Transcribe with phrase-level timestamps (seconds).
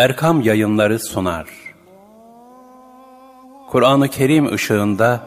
[0.00, 1.48] Erkam Yayınları sunar.
[3.70, 5.26] Kur'an-ı Kerim ışığında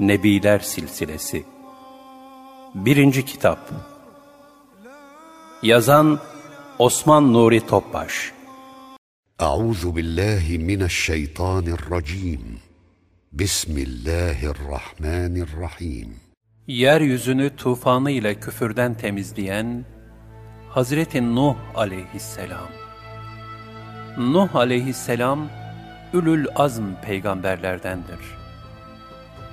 [0.00, 1.44] Nebiler Silsilesi.
[2.74, 3.70] Birinci Kitap.
[5.62, 6.20] Yazan
[6.78, 8.32] Osman Nuri Topbaş.
[9.40, 12.58] Euzu billahi mineşşeytanirracim.
[13.32, 16.16] Bismillahirrahmanirrahim.
[16.66, 19.84] Yeryüzünü tufanı ile küfürden temizleyen
[20.68, 22.81] Hazreti Nuh aleyhisselam.
[24.18, 25.48] Nuh aleyhisselam,
[26.12, 28.18] Ülül Azm peygamberlerdendir.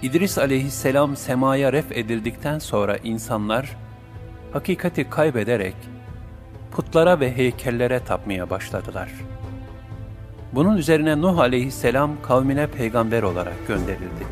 [0.02, 3.78] İdris aleyhisselam semaya ref edildikten sonra insanlar,
[4.54, 5.76] hakikati kaybederek,
[6.72, 9.10] putlara ve heykellere tapmaya başladılar.
[10.54, 14.26] Bunun üzerine Nuh aleyhisselam kavmine peygamber olarak gönderildi.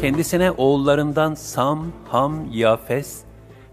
[0.00, 3.20] Kendisine oğullarından Sam, Ham, Yafes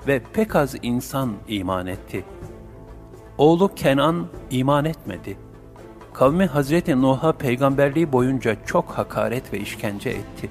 [0.08, 2.26] ve pek az insan iman etti.
[3.38, 5.47] Oğlu Kenan iman etmedi.
[6.18, 10.50] Kavmi Hazreti Nuh'a peygamberliği boyunca çok hakaret ve işkence etti.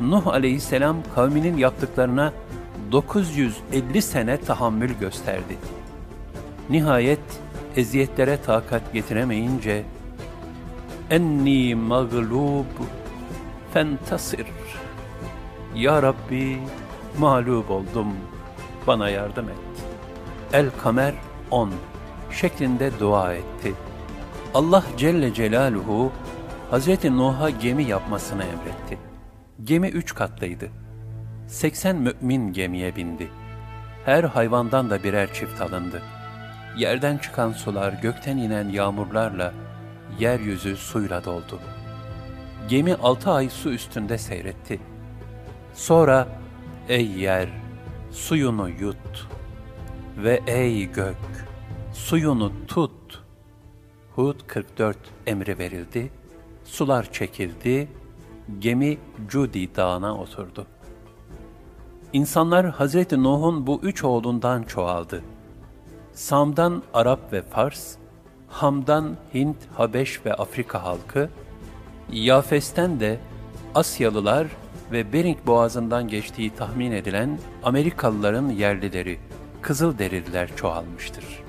[0.00, 2.32] Nuh aleyhisselam kavminin yaptıklarına
[2.92, 5.58] 950 sene tahammül gösterdi.
[6.70, 7.20] Nihayet
[7.76, 9.84] eziyetlere takat getiremeyince
[11.10, 12.66] enni mağlub
[13.74, 14.46] fentasir
[15.74, 16.58] Ya Rabbi
[17.18, 18.08] mağlup oldum
[18.86, 19.84] bana yardım et.
[20.52, 21.14] El Kamer
[21.50, 21.70] 10
[22.30, 23.74] şeklinde dua etti.
[24.54, 26.12] Allah Celle Celaluhu
[26.70, 28.98] Hazreti Nuh'a gemi yapmasını emretti.
[29.64, 30.70] Gemi üç katlıydı.
[31.48, 33.30] 80 mümin gemiye bindi.
[34.04, 36.02] Her hayvandan da birer çift alındı.
[36.76, 39.54] Yerden çıkan sular, gökten inen yağmurlarla
[40.18, 41.60] yeryüzü suyla doldu.
[42.68, 44.80] Gemi altı ay su üstünde seyretti.
[45.74, 46.28] Sonra
[46.88, 47.48] ey yer
[48.10, 49.28] suyunu yut
[50.16, 51.16] ve ey gök
[51.92, 53.22] suyunu tut.
[54.16, 54.96] Hud 44
[55.26, 56.10] emri verildi.
[56.64, 57.88] Sular çekildi.
[58.58, 60.66] Gemi Cudi dağına oturdu.
[62.12, 65.22] İnsanlar Hazreti Nuh'un bu üç oğlundan çoğaldı.
[66.12, 67.96] Sam'dan Arap ve Fars,
[68.48, 71.30] Ham'dan Hint, Habeş ve Afrika halkı,
[72.12, 73.18] Yafes'ten de
[73.74, 74.46] Asyalılar
[74.92, 79.18] ve Bering Boğazı'ndan geçtiği tahmin edilen Amerikalıların yerlileri,
[79.62, 81.41] Kızılderililer çoğalmıştır.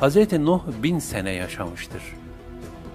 [0.00, 0.32] Hz.
[0.32, 2.02] Nuh bin sene yaşamıştır.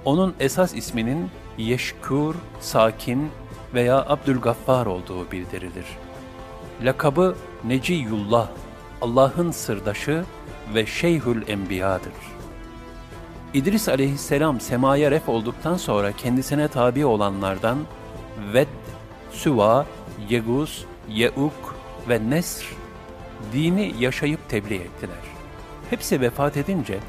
[0.05, 3.29] Onun esas isminin Yeşkur, Sakin
[3.73, 5.85] veya Abdülgaffar olduğu bildirilir.
[6.81, 8.47] Lakabı Neciyullah,
[9.01, 10.23] Allah'ın sırdaşı
[10.73, 12.13] ve Şeyhül Enbiya'dır.
[13.53, 17.77] İdris aleyhisselam semaya ref olduktan sonra kendisine tabi olanlardan
[18.53, 18.67] Ved,
[19.31, 19.85] Süva,
[20.29, 21.75] Yegus, Yeuk
[22.09, 22.65] ve Nesr
[23.53, 25.32] dini yaşayıp tebliğ ettiler.
[25.89, 26.99] Hepsi vefat edince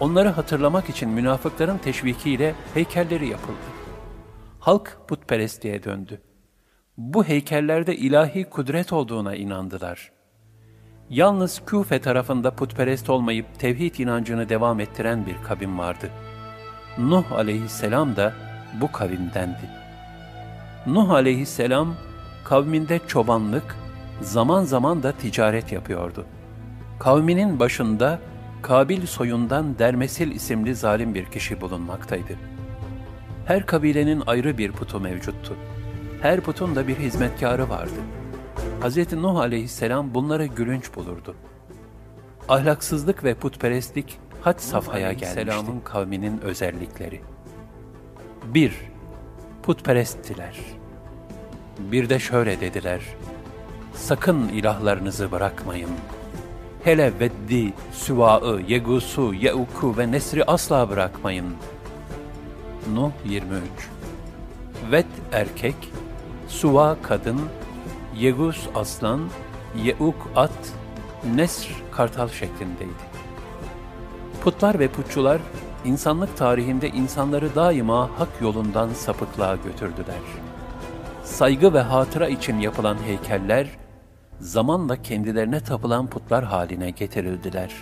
[0.00, 3.58] onları hatırlamak için münafıkların teşvikiyle heykelleri yapıldı.
[4.60, 6.20] Halk putperestliğe döndü.
[6.96, 10.12] Bu heykellerde ilahi kudret olduğuna inandılar.
[11.10, 16.10] Yalnız Küfe tarafında putperest olmayıp tevhid inancını devam ettiren bir kavim vardı.
[16.98, 18.32] Nuh aleyhisselam da
[18.80, 19.70] bu kavimdendi.
[20.86, 21.94] Nuh aleyhisselam
[22.44, 23.76] kavminde çobanlık,
[24.20, 26.26] zaman zaman da ticaret yapıyordu.
[27.00, 28.20] Kavminin başında
[28.62, 32.32] Kabil soyundan Dermesil isimli zalim bir kişi bulunmaktaydı.
[33.46, 35.56] Her kabilenin ayrı bir putu mevcuttu.
[36.22, 38.00] Her putun da bir hizmetkarı vardı.
[38.82, 39.12] Hz.
[39.12, 41.34] Nuh aleyhisselam bunları gülünç bulurdu.
[42.48, 45.72] Ahlaksızlık ve putperestlik had safhaya gelmişti.
[45.84, 47.20] Kavminin özellikleri.
[48.44, 48.74] 1.
[49.62, 50.56] Putperesttiler.
[51.78, 53.00] Bir de şöyle dediler.
[53.94, 55.90] Sakın ilahlarınızı bırakmayın.
[56.84, 61.46] Hele Veddi, Süva'ı, Yegus'u, Yeuk'u ve Nesri asla bırakmayın.
[62.94, 63.62] Nuh 23
[64.90, 65.74] Ved erkek,
[66.48, 67.40] Suva kadın,
[68.16, 69.20] Yegus aslan,
[69.84, 70.72] Yeuk at,
[71.34, 73.10] Nesr kartal şeklindeydi.
[74.44, 75.40] Putlar ve putçular,
[75.84, 80.20] insanlık tarihinde insanları daima hak yolundan sapıklığa götürdüler.
[81.24, 83.66] Saygı ve hatıra için yapılan heykeller,
[84.40, 87.72] zamanla kendilerine tapılan putlar haline getirildiler.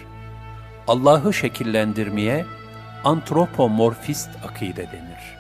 [0.89, 2.47] Allah'ı şekillendirmeye
[3.05, 5.39] antropomorfist akide denir.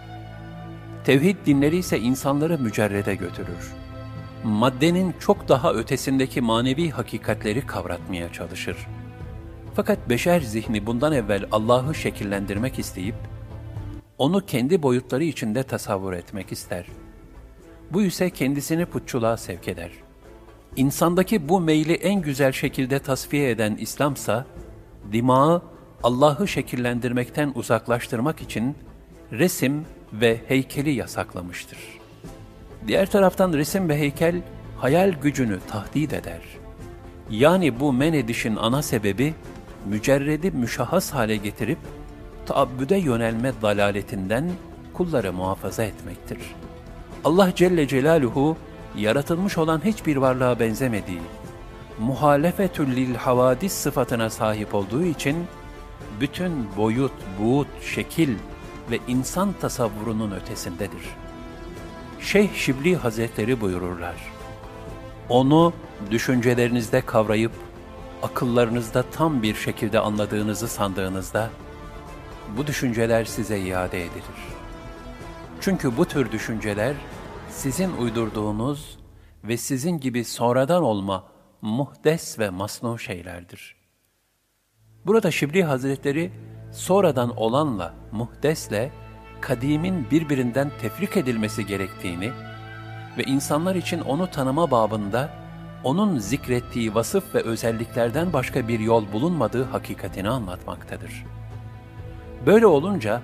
[1.05, 3.73] Tevhid dinleri ise insanları mücerrede götürür.
[4.44, 8.76] Maddenin çok daha ötesindeki manevi hakikatleri kavratmaya çalışır.
[9.75, 13.15] Fakat beşer zihni bundan evvel Allah'ı şekillendirmek isteyip,
[14.19, 16.87] onu kendi boyutları içinde tasavvur etmek ister.
[17.91, 19.91] Bu ise kendisini putçuluğa sevk eder.
[20.79, 24.47] İnsandaki bu meyli en güzel şekilde tasfiye eden İslamsa,
[25.13, 25.63] dimağı
[26.03, 28.77] Allah'ı şekillendirmekten uzaklaştırmak için
[29.33, 31.79] resim ve heykeli yasaklamıştır.
[32.87, 34.43] Diğer taraftan resim ve heykel
[34.77, 36.41] hayal gücünü tahdit eder.
[37.31, 39.35] Yani bu men edişin ana sebebi
[39.87, 41.79] mücerredi müşahhas hale getirip
[42.47, 44.51] taabbüde yönelme dalaletinden
[44.95, 46.39] kulları muhafaza etmektir.
[47.25, 48.57] Allah Celle Celaluhu
[48.96, 51.20] yaratılmış olan hiçbir varlığa benzemediği,
[51.99, 55.37] muhalefetül lil havadis sıfatına sahip olduğu için
[56.20, 58.35] bütün boyut, buğut, şekil
[58.90, 61.02] ve insan tasavvurunun ötesindedir.
[62.20, 64.17] Şeyh Şibli Hazretleri buyururlar.
[65.29, 65.73] Onu
[66.11, 67.52] düşüncelerinizde kavrayıp
[68.23, 71.50] akıllarınızda tam bir şekilde anladığınızı sandığınızda
[72.56, 74.58] bu düşünceler size iade edilir.
[75.61, 76.94] Çünkü bu tür düşünceler
[77.58, 78.99] sizin uydurduğunuz
[79.44, 81.25] ve sizin gibi sonradan olma
[81.62, 83.76] muhdes ve masnu şeylerdir.
[85.06, 86.32] Burada Şibli Hazretleri
[86.72, 88.93] sonradan olanla, muhdesle,
[89.40, 92.31] kadimin birbirinden tefrik edilmesi gerektiğini
[93.19, 95.31] ve insanlar için onu tanıma babında
[95.84, 101.25] onun zikrettiği vasıf ve özelliklerden başka bir yol bulunmadığı hakikatini anlatmaktadır.
[102.46, 103.22] Böyle olunca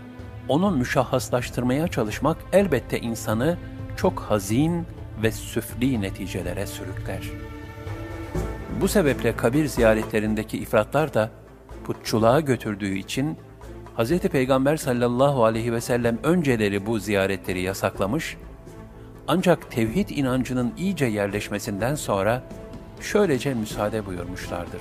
[0.48, 3.58] onu müşahhaslaştırmaya çalışmak elbette insanı
[3.96, 4.86] çok hazin
[5.22, 7.22] ve süfli neticelere sürükler.
[8.80, 11.30] Bu sebeple kabir ziyaretlerindeki ifratlar da
[11.84, 13.36] putçuluğa götürdüğü için
[13.98, 14.18] Hz.
[14.18, 18.36] Peygamber sallallahu aleyhi ve sellem önceleri bu ziyaretleri yasaklamış,
[19.28, 22.42] ancak tevhid inancının iyice yerleşmesinden sonra
[23.00, 24.80] şöylece müsaade buyurmuşlardır.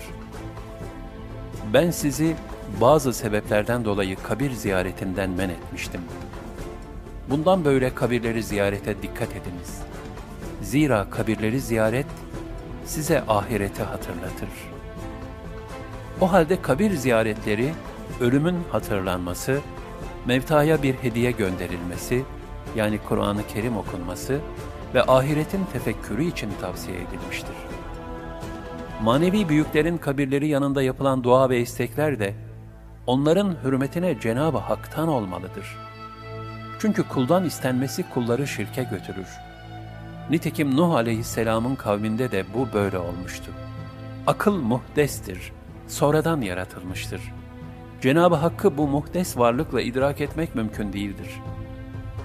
[1.74, 2.36] Ben sizi
[2.81, 6.01] bazı sebeplerden dolayı kabir ziyaretinden men etmiştim.
[7.30, 9.81] Bundan böyle kabirleri ziyarete dikkat ediniz.
[10.62, 12.06] Zira kabirleri ziyaret
[12.86, 14.50] size ahireti hatırlatır.
[16.22, 17.74] O halde kabir ziyaretleri
[18.22, 19.60] ölümün hatırlanması,
[20.25, 22.24] mevtaya bir hediye gönderilmesi,
[22.75, 24.40] yani Kur'an-ı Kerim okunması
[24.94, 27.56] ve ahiretin tefekkürü için tavsiye edilmiştir.
[29.02, 32.34] Manevi büyüklerin kabirleri yanında yapılan dua ve istekler de
[33.08, 35.78] onların hürmetine Cenab-ı Hak'tan olmalıdır.
[36.83, 39.27] Çünkü kuldan istenmesi kulları şirke götürür.
[40.30, 43.51] Nitekim Nuh aleyhisselamın kavminde de bu böyle olmuştu.
[44.27, 45.51] Akıl muhdestir,
[45.88, 47.21] sonradan yaratılmıştır.
[48.01, 51.30] Cenab-ı Hakk'ı bu muhdes varlıkla idrak etmek mümkün değildir.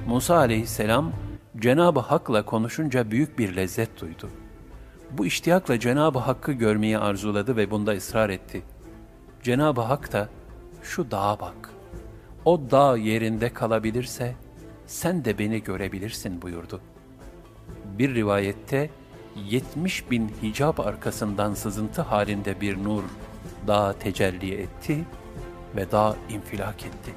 [0.06, 1.12] Musa aleyhisselam,
[1.56, 4.30] Cenab-ı Hak'la konuşunca büyük bir lezzet duydu.
[5.10, 8.62] Bu iştiyakla Cenab-ı Hakk'ı görmeyi arzuladı ve bunda ısrar etti.
[9.42, 10.28] Cenab-ı Hak da,
[10.82, 11.70] şu dağa bak,
[12.44, 14.34] o dağ yerinde kalabilirse,
[14.88, 16.80] sen de beni görebilirsin buyurdu.
[17.98, 18.90] Bir rivayette,
[19.48, 23.02] 70 bin hicap arkasından sızıntı halinde bir nur
[23.66, 25.04] dağa tecelli etti
[25.76, 27.14] ve dağ infilak etti.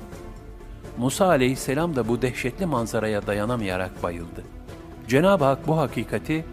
[0.97, 4.43] Musa aleyhisselam da bu dehşetli manzaraya dayanamayarak bayıldı.
[5.07, 6.45] Cenab-ı Hak bu hakikati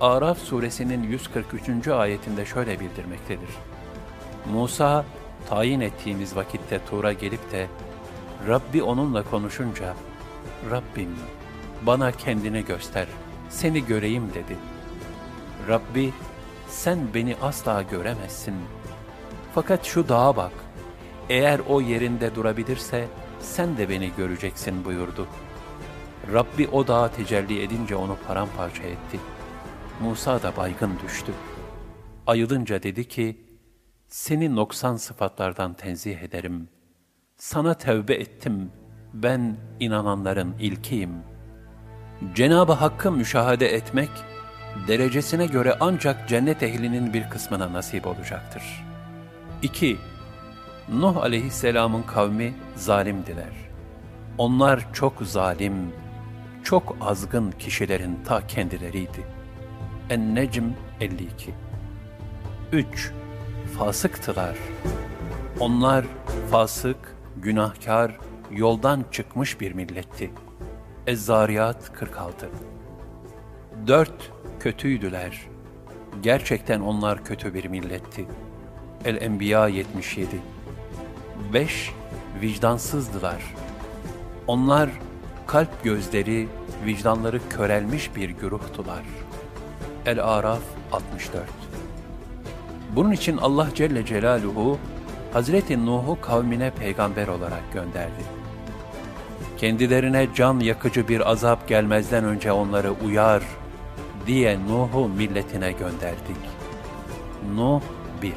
[0.00, 1.88] Araf suresinin 143.
[1.88, 3.48] ayetinde şöyle bildirmektedir.
[4.52, 5.04] Musa,
[5.48, 7.66] tayin ettiğimiz vakitte Tur'a gelip de,
[8.48, 9.94] Rabbi onunla konuşunca,
[10.70, 11.16] Rabbim
[11.82, 13.06] bana kendini göster,
[13.48, 14.56] seni göreyim dedi.
[15.68, 16.12] Rabbi,
[16.68, 18.54] sen beni asla göremezsin.
[19.54, 20.52] Fakat şu dağa bak,
[21.28, 23.08] eğer o yerinde durabilirse,
[23.40, 25.26] sen de beni göreceksin buyurdu.
[26.32, 29.36] Rabbi o dağa tecelli edince onu paramparça etti.''
[30.00, 31.32] Musa da baygın düştü.
[32.26, 33.40] Ayılınca dedi ki,
[34.06, 36.68] seni noksan sıfatlardan tenzih ederim.
[37.36, 38.72] Sana tevbe ettim,
[39.22, 41.10] ben inananların ilkiyim.
[42.34, 44.10] Cenab-ı Hakk'ı müşahede etmek,
[44.88, 48.62] derecesine göre ancak cennet ehlinin bir kısmına nasip olacaktır.
[49.62, 49.96] 2.
[50.88, 53.52] Nuh aleyhisselamın kavmi zalimdiler.
[54.38, 55.92] Onlar çok zalim,
[56.64, 59.26] çok azgın kişilerin ta kendileriydi.
[60.10, 60.64] En-Necm
[61.00, 61.54] 52
[62.72, 63.12] 3.
[63.78, 64.56] Fasıktılar.
[65.60, 66.04] Onlar
[66.50, 68.18] fasık, günahkar,
[68.50, 70.30] yoldan çıkmış bir milletti.
[71.06, 72.48] Ez-Zariyat 46
[73.86, 74.10] 4.
[74.60, 75.40] Kötüydüler.
[76.22, 78.26] Gerçekten onlar kötü bir milletti.
[79.04, 80.28] El-Enbiya 77
[81.52, 81.92] 5.
[82.40, 83.54] Vicdansızdılar.
[84.46, 84.90] Onlar
[85.46, 86.48] kalp gözleri,
[86.84, 89.26] vicdanları körelmiş bir güruhtular.''
[90.06, 90.62] El-Araf
[90.92, 91.44] 64
[92.96, 94.78] Bunun için Allah Celle Celaluhu,
[95.32, 98.35] Hazreti Nuh'u kavmine peygamber olarak gönderdi.
[99.56, 103.42] Kendilerine can yakıcı bir azap gelmezden önce onları uyar
[104.26, 106.36] diye Nuh'u milletine gönderdik.
[107.54, 107.82] Nuh
[108.22, 108.32] 1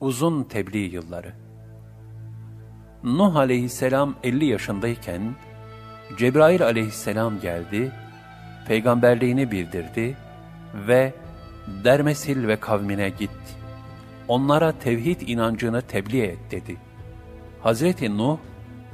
[0.00, 1.32] Uzun tebliğ yılları
[3.04, 5.34] Nuh aleyhisselam 50 yaşındayken,
[6.18, 7.92] Cebrail aleyhisselam geldi,
[8.68, 10.16] peygamberliğini bildirdi
[10.74, 11.12] ve
[11.84, 13.30] Dermesil ve kavmine git.
[14.28, 16.85] Onlara tevhid inancını tebliğ et dedi.
[17.66, 18.38] Hazreti Nuh,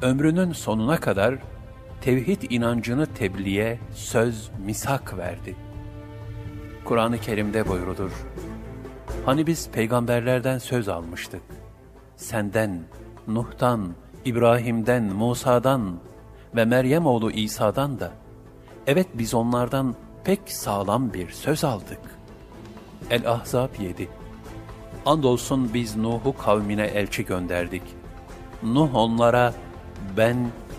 [0.02, 1.35] ömrünün sonuna kadar
[2.00, 5.57] tevhid inancını tebliğe söz misak verdi.
[6.85, 8.11] Kur'an-ı Kerim'de buyurulur.
[9.26, 11.43] Hani biz peygamberlerden söz almıştık.
[12.17, 12.81] Senden,
[13.29, 15.99] Nuh'tan, İbrahim'den, Musa'dan
[16.57, 18.12] ve Meryem oğlu İsa'dan da,
[18.87, 22.00] evet biz onlardan pek sağlam bir söz aldık.
[23.11, 24.09] El-Ahzab 7
[25.07, 28.01] Andolsun biz Nuh'u kavmine elçi gönderdik.
[28.62, 29.54] Nuh onlara,
[30.16, 30.37] ben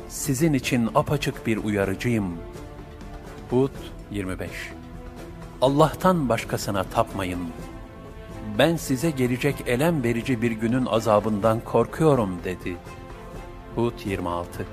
[0.10, 2.38] sizin için apaçık bir uyarıcıyım.
[3.50, 3.72] Hud
[4.12, 4.50] 25
[5.62, 7.40] Allah'tan başkasına tapmayın.
[8.58, 12.78] Ben size gelecek elem verici bir günün azabından korkuyorum dedi.
[13.76, 14.66] Hud 26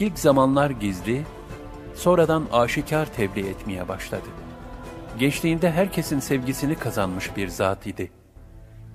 [0.00, 1.22] İlk zamanlar gizli,
[1.94, 4.28] sonradan aşikar tebliğ etmeye başladı.
[5.18, 8.10] Gençliğinde herkesin sevgisini kazanmış bir zat idi.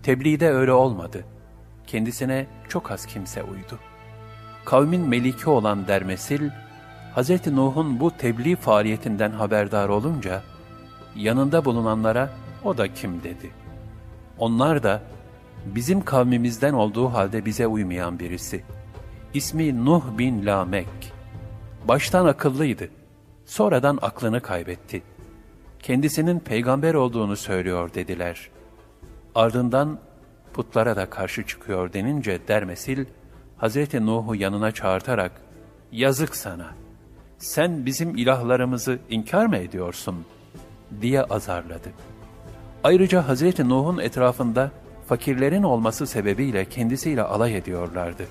[0.04, 1.26] Tebliğde öyle olmadı.
[1.90, 3.80] Kendisine çok az kimse uydu.
[4.66, 6.50] Kavmin meliki olan Dermesil,
[7.16, 7.48] Hz.
[7.48, 10.44] Nuh'un bu tebliğ faaliyetinden haberdar olunca,
[11.16, 12.30] yanında bulunanlara
[12.64, 13.52] o da kim dedi.
[14.38, 15.02] Onlar da
[15.66, 18.64] bizim kavmimizden olduğu halde bize uymayan birisi.
[19.34, 21.14] İsmi Nuh bin Lamek.
[21.88, 22.90] Baştan akıllıydı.
[23.46, 25.02] Sonradan aklını kaybetti.
[25.80, 28.50] Kendisinin peygamber olduğunu söylüyor dediler.
[29.36, 30.00] Ardından
[30.54, 33.06] putlara da karşı çıkıyor denince Dermesil,
[33.58, 35.32] Hazreti Nuh'u yanına çağırtarak,
[35.92, 36.68] yazık sana,
[37.38, 40.26] sen bizim ilahlarımızı inkar mı ediyorsun?
[41.02, 41.90] diye azarladı.
[42.84, 44.72] Ayrıca Hazreti Nuh'un etrafında
[45.08, 48.24] fakirlerin olması sebebiyle kendisiyle alay ediyorlardı.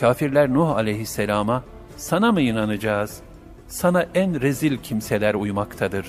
[0.00, 1.64] Kafirler Nuh aleyhisselama,
[1.96, 3.20] sana mı inanacağız?
[3.68, 6.06] Sana en rezil kimseler uymaktadır.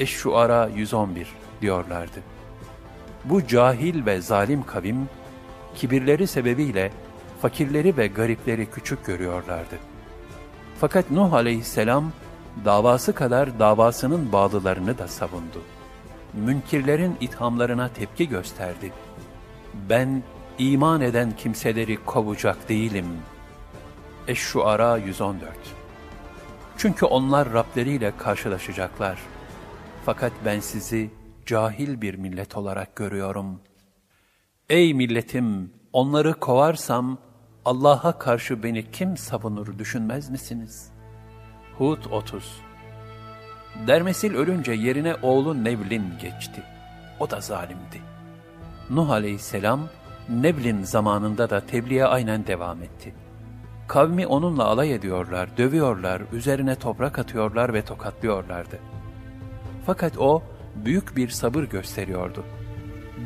[0.00, 1.28] Eş-Şuara 111
[1.60, 2.35] diyorlardı.
[3.30, 5.08] Bu cahil ve zalim kavim,
[5.74, 6.92] kibirleri sebebiyle
[7.42, 9.78] fakirleri ve garipleri küçük görüyorlardı.
[10.80, 12.12] Fakat Nuh aleyhisselam,
[12.64, 15.62] davası kadar davasının bağlılarını da savundu.
[16.34, 18.92] Münkirlerin ithamlarına tepki gösterdi.
[19.88, 20.22] Ben
[20.58, 23.06] iman eden kimseleri kovacak değilim.
[24.28, 25.42] Eş-Şuara 114
[26.76, 29.18] Çünkü onlar Rableriyle karşılaşacaklar.
[30.04, 31.10] Fakat ben sizi
[31.46, 33.60] cahil bir millet olarak görüyorum.
[34.68, 35.70] Ey milletim!
[35.92, 37.18] Onları kovarsam
[37.64, 40.90] Allah'a karşı beni kim savunur düşünmez misiniz?
[41.78, 42.60] Hud 30
[43.86, 46.62] Dermesil ölünce yerine oğlu Nevlin geçti.
[47.20, 48.00] O da zalimdi.
[48.90, 49.88] Nuh aleyhisselam,
[50.28, 53.14] Nevlin zamanında da tebliğe aynen devam etti.
[53.88, 58.78] Kavmi onunla alay ediyorlar, dövüyorlar, üzerine toprak atıyorlar ve tokatlıyorlardı.
[59.86, 60.42] Fakat o,
[60.84, 62.44] büyük bir sabır gösteriyordu.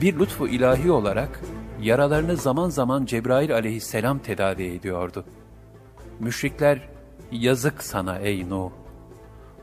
[0.01, 1.41] Bir lütfu ilahi olarak,
[1.81, 5.25] yaralarını zaman zaman Cebrail aleyhisselam tedavi ediyordu.
[6.21, 6.89] Müşrikler,
[7.33, 8.71] yazık sana ey Nuh!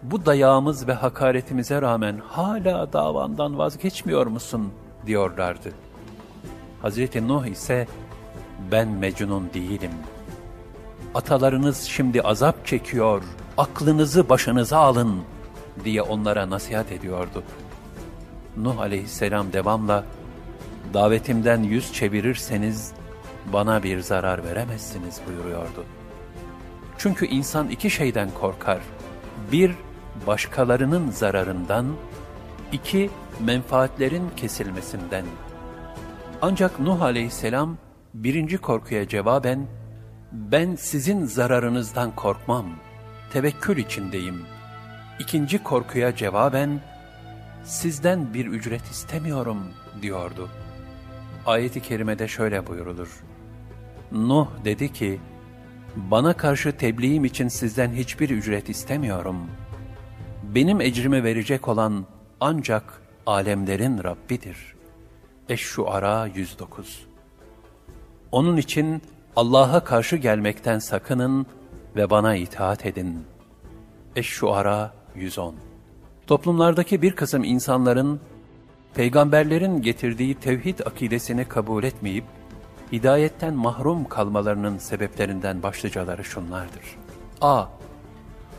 [0.03, 4.72] Bu dayağımız ve hakaretimize rağmen hala davandan vazgeçmiyor musun?
[5.06, 5.72] diyorlardı.
[6.82, 7.88] Hazreti Nuh ise,
[8.72, 9.91] ben Mecnun değilim.
[11.15, 13.24] Atalarınız şimdi azap çekiyor,
[13.58, 15.22] aklınızı başınıza alın
[15.84, 17.44] diye onlara nasihat ediyordu.
[18.57, 20.05] Nuh aleyhisselam devamla,
[20.93, 22.91] davetimden yüz çevirirseniz
[23.53, 25.85] bana bir zarar veremezsiniz buyuruyordu.
[26.97, 28.79] Çünkü insan iki şeyden korkar.
[29.51, 29.71] Bir,
[30.27, 31.85] başkalarının zararından,
[32.71, 33.09] iki,
[33.39, 35.25] menfaatlerin kesilmesinden.
[36.41, 37.77] Ancak Nuh aleyhisselam
[38.13, 39.67] birinci korkuya cevaben,
[40.31, 42.65] ben sizin zararınızdan korkmam,
[43.33, 44.41] tevekkül içindeyim.
[45.19, 46.81] İkinci korkuya cevaben,
[47.67, 49.63] sizden bir ücret istemiyorum
[50.01, 50.50] diyordu.
[51.45, 53.24] Ayet-i kerimede şöyle buyurulur.
[54.12, 55.19] Nuh dedi ki,
[55.95, 59.38] bana karşı tebliğim için sizden hiçbir ücret istemiyorum.
[60.43, 62.05] Benim ecrimi verecek olan
[62.39, 64.75] ancak alemlerin Rabbidir.
[65.50, 67.07] Eş-Şuara 109
[68.31, 69.01] Onun için
[69.36, 71.45] Allah'a karşı gelmekten sakının
[71.95, 73.24] ve bana itaat edin.
[74.15, 75.66] Eş-Şuara 110
[76.27, 78.19] Toplumlardaki bir kısım insanların,
[78.96, 82.24] peygamberlerin getirdiği tevhid akidesini kabul etmeyip,
[82.91, 86.81] hidayetten mahrum kalmalarının sebeplerinden başlıcaları şunlardır.
[87.41, 87.65] A.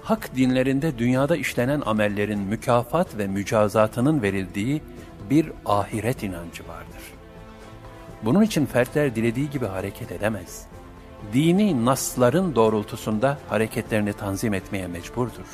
[0.03, 4.83] Hak dinlerinde dünyada işlenen amellerin mükafat ve mücazatının verildiği
[5.31, 7.03] bir ahiret inancı vardır.
[8.25, 10.67] Bunun için fertler dilediği gibi hareket edemez.
[11.33, 15.47] Dini nasların doğrultusunda hareketlerini tanzim etmeye mecburdur.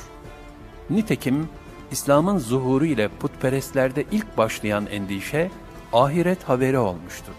[0.89, 1.49] Nitekim
[1.91, 5.51] İslam'ın zuhuru ile putperestlerde ilk başlayan endişe
[5.93, 7.33] ahiret haberi olmuştur.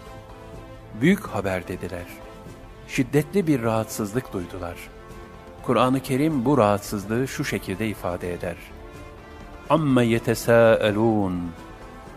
[1.01, 2.05] Büyük haber dediler.
[2.87, 4.77] Şiddetli bir rahatsızlık duydular.
[5.63, 8.55] Kur'an-ı Kerim bu rahatsızlığı şu şekilde ifade eder.
[9.69, 11.33] Amme yetesâelûn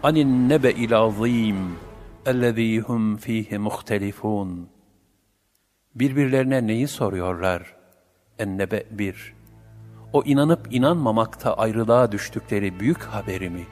[0.03, 1.57] anin nebe'il azîm
[2.27, 4.69] ellezî hum fîhi muhtelifûn.
[5.95, 7.77] Birbirlerine neyi soruyorlar?
[8.39, 9.40] Ennebe bir.
[10.13, 13.67] O inanıp inanmamakta ayrılığa düştükleri büyük haberi mi?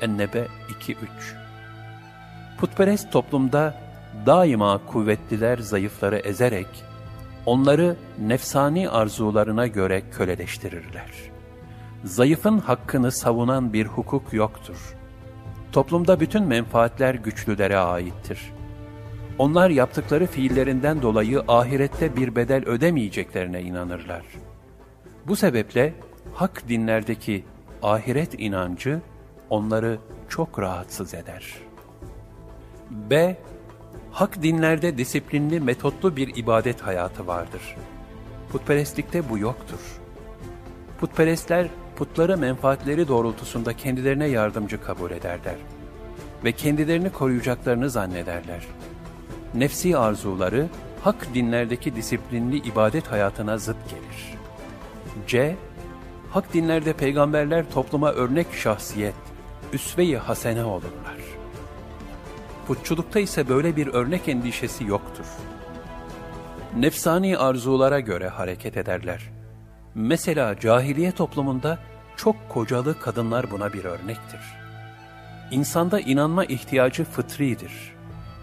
[0.00, 0.46] Ennebe
[0.80, 0.96] 2-3
[2.58, 3.74] Putperest toplumda
[4.26, 6.66] daima kuvvetliler zayıfları ezerek,
[7.46, 11.10] onları nefsani arzularına göre köleleştirirler.
[12.04, 14.94] Zayıfın hakkını savunan bir hukuk yoktur.
[15.72, 18.52] Toplumda bütün menfaatler güçlülere aittir.
[19.38, 24.22] Onlar yaptıkları fiillerinden dolayı ahirette bir bedel ödemeyeceklerine inanırlar.
[25.26, 25.94] Bu sebeple
[26.34, 27.44] hak dinlerdeki
[27.82, 29.00] ahiret inancı
[29.50, 29.98] onları
[30.28, 31.54] çok rahatsız eder.
[32.90, 33.36] B.
[34.12, 37.76] Hak dinlerde disiplinli, metotlu bir ibadet hayatı vardır.
[38.52, 39.78] Putperestlikte bu yoktur.
[41.00, 45.56] Putperestler, putları menfaatleri doğrultusunda kendilerine yardımcı kabul ederler
[46.44, 48.62] ve kendilerini koruyacaklarını zannederler.
[49.54, 50.68] Nefsi arzuları,
[51.02, 54.41] hak dinlerdeki disiplinli ibadet hayatına zıt gelir.
[55.26, 55.56] C.
[56.30, 59.14] Hak dinlerde peygamberler topluma örnek şahsiyet,
[59.72, 61.16] üsve-i hasene olurlar.
[62.66, 65.26] Putçulukta ise böyle bir örnek endişesi yoktur.
[66.76, 69.30] Nefsani arzulara göre hareket ederler.
[69.94, 71.78] Mesela cahiliye toplumunda
[72.16, 74.40] çok kocalı kadınlar buna bir örnektir.
[75.50, 77.94] İnsanda inanma ihtiyacı fıtridir.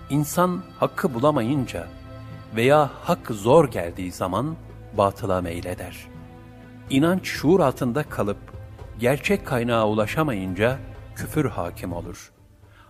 [0.09, 1.87] İnsan hakkı bulamayınca
[2.55, 4.55] veya hak zor geldiği zaman
[4.97, 6.08] batıla meyleder.
[6.89, 8.37] İnanç şuur altında kalıp
[8.99, 10.79] gerçek kaynağa ulaşamayınca
[11.15, 12.31] küfür hakim olur.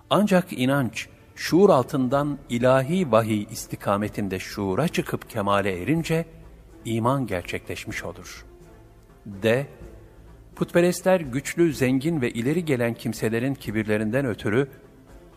[0.09, 6.25] Ancak inanç şuur altından ilahi vahiy istikametinde şuura çıkıp kemale erince
[6.85, 8.45] iman gerçekleşmiş olur.
[9.25, 9.67] D.
[10.55, 14.67] Putperestler güçlü, zengin ve ileri gelen kimselerin kibirlerinden ötürü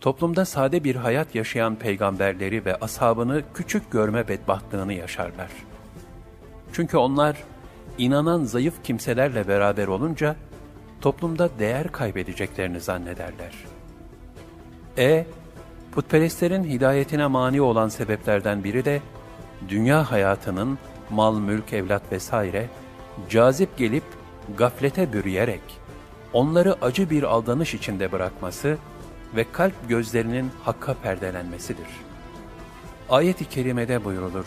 [0.01, 5.51] toplumda sade bir hayat yaşayan peygamberleri ve ashabını küçük görme bedbahtlığını yaşarlar.
[6.72, 7.37] Çünkü onlar
[7.98, 10.37] inanan zayıf kimselerle beraber olunca
[11.00, 13.52] toplumda değer kaybedeceklerini zannederler.
[14.98, 15.26] E.
[15.92, 19.00] Putperestlerin hidayetine mani olan sebeplerden biri de
[19.68, 20.78] dünya hayatının
[21.11, 22.66] mal, mülk, evlat vesaire
[23.31, 24.05] cazip gelip
[24.59, 25.61] gaflete bürüyerek
[26.33, 28.78] onları acı bir aldanış içinde bırakması
[29.37, 31.87] ve kalp gözlerinin hakka perdelenmesidir.
[33.11, 34.46] Ayet-i kerimede buyrulur.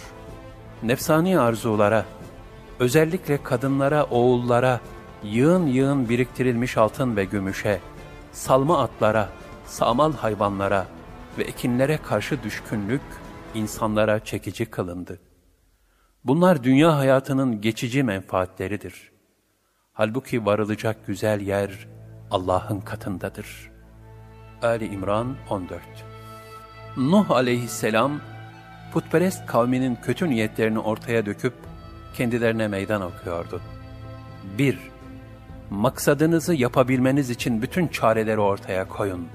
[0.84, 2.06] Nefsani arzulara,
[2.80, 4.80] özellikle kadınlara, oğullara,
[5.24, 7.80] yığın yığın biriktirilmiş altın ve gümüşe,
[8.32, 9.30] salma atlara,
[9.66, 10.88] samal hayvanlara
[11.38, 13.02] ve ekinlere karşı düşkünlük
[13.56, 15.20] insanlara çekici kılındı.
[16.24, 19.12] Bunlar dünya hayatının geçici menfaatleridir.
[19.94, 21.88] Halbuki varılacak güzel yer
[22.32, 23.72] Allah'ın katındadır.
[24.62, 25.82] Ali İmran 14
[26.98, 28.22] Nuh aleyhisselam,
[28.94, 31.54] putperest kavminin kötü niyetlerini ortaya döküp
[32.18, 33.62] kendilerine meydan okuyordu.
[34.58, 34.80] 1.
[35.70, 39.28] Maksadınızı yapabilmeniz için bütün çareleri ortaya koyun.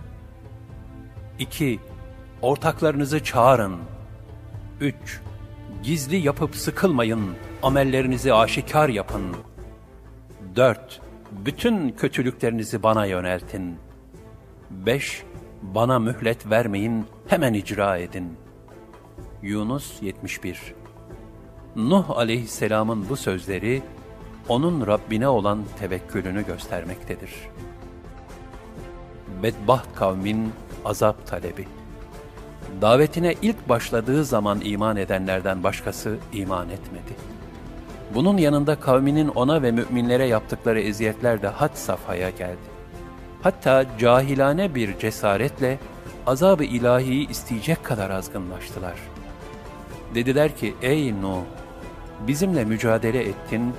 [1.39, 1.81] 2.
[2.43, 3.77] Ortaklarınızı çağırın.
[4.81, 5.21] 3.
[5.83, 9.37] Gizli yapıp sıkılmayın, amellerinizi aşikar yapın.
[10.57, 11.01] 4.
[11.33, 13.77] Bütün kötülüklerinizi bana yöneltin.
[14.71, 15.23] 5.
[15.63, 18.37] Bana mühlet vermeyin, hemen icra edin.
[19.43, 20.80] Yunus 71
[21.77, 23.83] Nuh aleyhisselamın bu sözleri,
[24.49, 27.31] onun Rabbine olan tevekkülünü göstermektedir.
[29.43, 30.53] Bedbaht kavmin
[30.85, 31.67] azap talebi
[32.81, 37.15] Davetine ilk başladığı zaman iman edenlerden başkası iman etmedi.
[38.15, 42.71] Bunun yanında kavminin ona ve müminlere yaptıkları eziyetler de had safhaya geldi.
[43.43, 45.79] Hatta cahilane bir cesaretle
[46.27, 48.95] azab-ı ilahiyi isteyecek kadar azgınlaştılar.
[50.15, 51.43] Dediler ki, ey Nuh,
[52.27, 53.75] bizimle mücadele ettin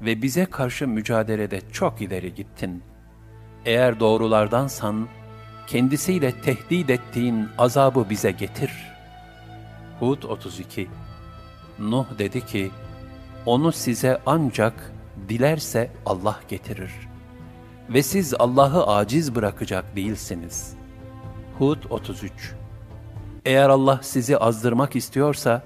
[0.00, 2.82] ve bize karşı mücadelede çok ileri gittin.
[3.64, 5.08] Eğer doğrulardansan,
[5.66, 8.70] kendisiyle tehdit ettiğin azabı bize getir.
[10.00, 10.88] Hud 32
[11.78, 12.70] Nuh dedi ki,
[13.46, 14.92] onu size ancak
[15.28, 16.92] dilerse Allah getirir.
[17.90, 20.74] Ve siz Allah'ı aciz bırakacak değilsiniz.
[21.58, 22.54] Hud 33
[23.44, 25.62] Eğer Allah sizi azdırmak istiyorsa,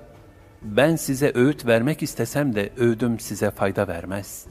[0.63, 4.47] ben size öğüt vermek istesem de öğüdüm size fayda vermez.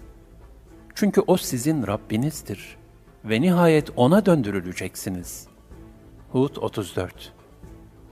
[0.95, 2.77] Çünkü o sizin Rabbinizdir
[3.25, 5.47] ve nihayet O'na döndürüleceksiniz.
[6.31, 7.33] Hud 34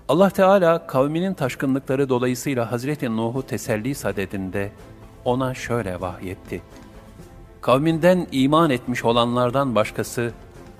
[0.10, 4.72] Allah Teala kavminin taşkınlıkları dolayısıyla Hazreti Nuh'u teselli sadedinde
[5.26, 6.62] ona şöyle vahyetti.
[7.62, 10.32] Kavminden iman etmiş olanlardan başkası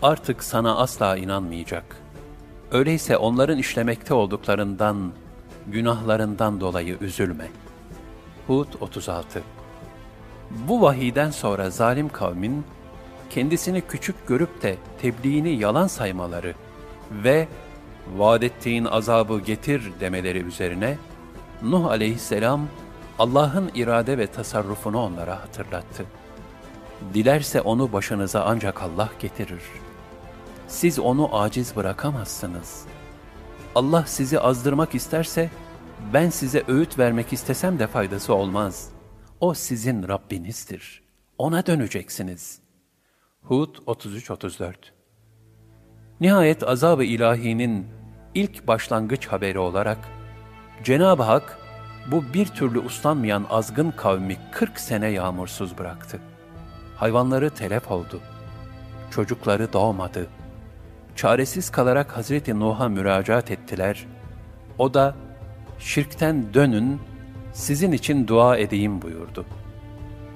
[0.02, 1.84] artık sana asla inanmayacak.
[2.72, 5.12] Öyleyse onların işlemekte olduklarından,
[5.68, 7.48] günahlarından dolayı üzülme.
[8.48, 9.44] Hud 36
[10.52, 12.66] Bu vahiden sonra zalim kavmin,
[13.30, 16.54] kendisini küçük görüp de tebliğini yalan saymaları
[17.12, 17.48] ve
[18.18, 20.98] vaad ettiğin azabı getir demeleri üzerine,
[21.62, 22.68] Nuh aleyhisselam
[23.20, 26.06] Allah'ın irade ve tasarrufunu onlara hatırlattı.
[27.14, 29.62] Dilerse onu başınıza ancak Allah getirir.
[30.68, 32.86] Siz onu aciz bırakamazsınız.
[33.78, 35.50] Allah sizi azdırmak isterse,
[36.14, 38.90] ben size öğüt vermek istesem de faydası olmaz.
[39.40, 41.04] O sizin Rabbinizdir.
[41.38, 42.60] Ona döneceksiniz.
[43.42, 44.74] Hud 33-34
[46.22, 47.88] Nihayet azab-ı ilahinin
[48.34, 49.98] ilk başlangıç haberi olarak,
[50.84, 51.60] Cenab-ı Hak
[52.12, 56.20] bu bir türlü uslanmayan azgın kavmi 40 sene yağmursuz bıraktı.
[56.96, 58.22] Hayvanları telef oldu.
[59.12, 60.28] Çocukları doğmadı.
[61.18, 64.08] Çaresiz kalarak Hazreti Nuh'a müracaat ettiler.
[64.78, 65.16] O da,
[65.80, 67.00] şirkten dönün,
[67.54, 69.46] sizin için dua edeyim buyurdu.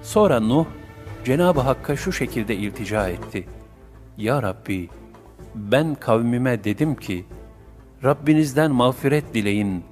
[0.02, 0.66] Sonra Nuh,
[1.26, 3.48] Cenab-ı Hakk'a şu şekilde iltica etti.
[4.18, 4.90] Ya Rabbi,
[5.56, 7.26] ben kavmime dedim ki,
[8.04, 9.84] Rabbinizden mağfiret dileyin,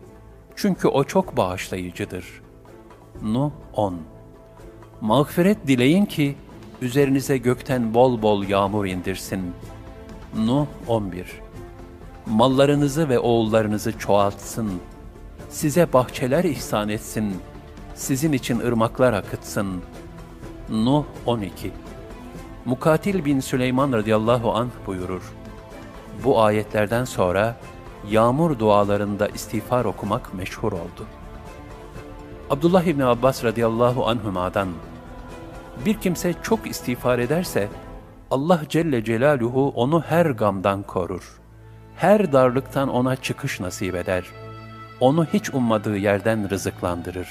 [0.55, 2.25] çünkü O çok bağışlayıcıdır.
[3.21, 3.97] Nuh 10
[5.01, 6.35] Mağfiret dileyin ki,
[6.81, 9.53] üzerinize gökten bol bol yağmur indirsin.
[10.35, 11.41] Nuh 11
[12.25, 14.71] Mallarınızı ve oğullarınızı çoğaltsın.
[15.49, 17.35] Size bahçeler ihsan etsin.
[17.95, 19.81] Sizin için ırmaklar akıtsın.
[20.69, 21.71] Nuh 12
[22.65, 25.33] Mukatil bin Süleyman radıyallahu anh buyurur.
[26.23, 27.55] Bu ayetlerden sonra
[28.09, 31.05] yağmur dualarında istiğfar okumak meşhur oldu.
[32.49, 34.67] Abdullah İbni Abbas radıyallahu anhuma'dan
[35.85, 37.69] bir kimse çok istiğfar ederse
[38.31, 41.39] Allah Celle Celaluhu onu her gamdan korur.
[41.95, 44.25] Her darlıktan ona çıkış nasip eder.
[44.99, 47.27] Onu hiç ummadığı yerden rızıklandırır.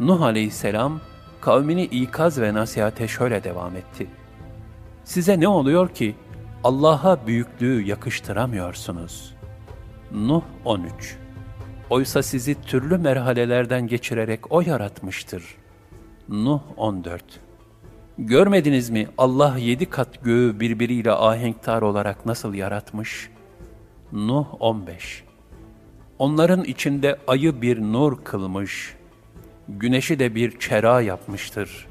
[0.00, 1.00] Nuh aleyhisselam
[1.40, 4.06] kavmini ikaz ve nasihate şöyle devam etti.
[5.04, 6.16] Size ne oluyor ki
[6.64, 9.34] Allah'a büyüklüğü yakıştıramıyorsunuz.
[10.12, 11.16] Nuh 13
[11.90, 15.44] Oysa sizi türlü merhalelerden geçirerek O yaratmıştır.
[16.28, 17.41] Nuh 14
[18.18, 23.30] Görmediniz mi Allah yedi kat göğü birbiriyle ahenktar olarak nasıl yaratmış?
[24.12, 25.24] Nuh 15
[26.18, 28.94] Onların içinde ayı bir nur kılmış,
[29.68, 31.86] güneşi de bir çera yapmıştır.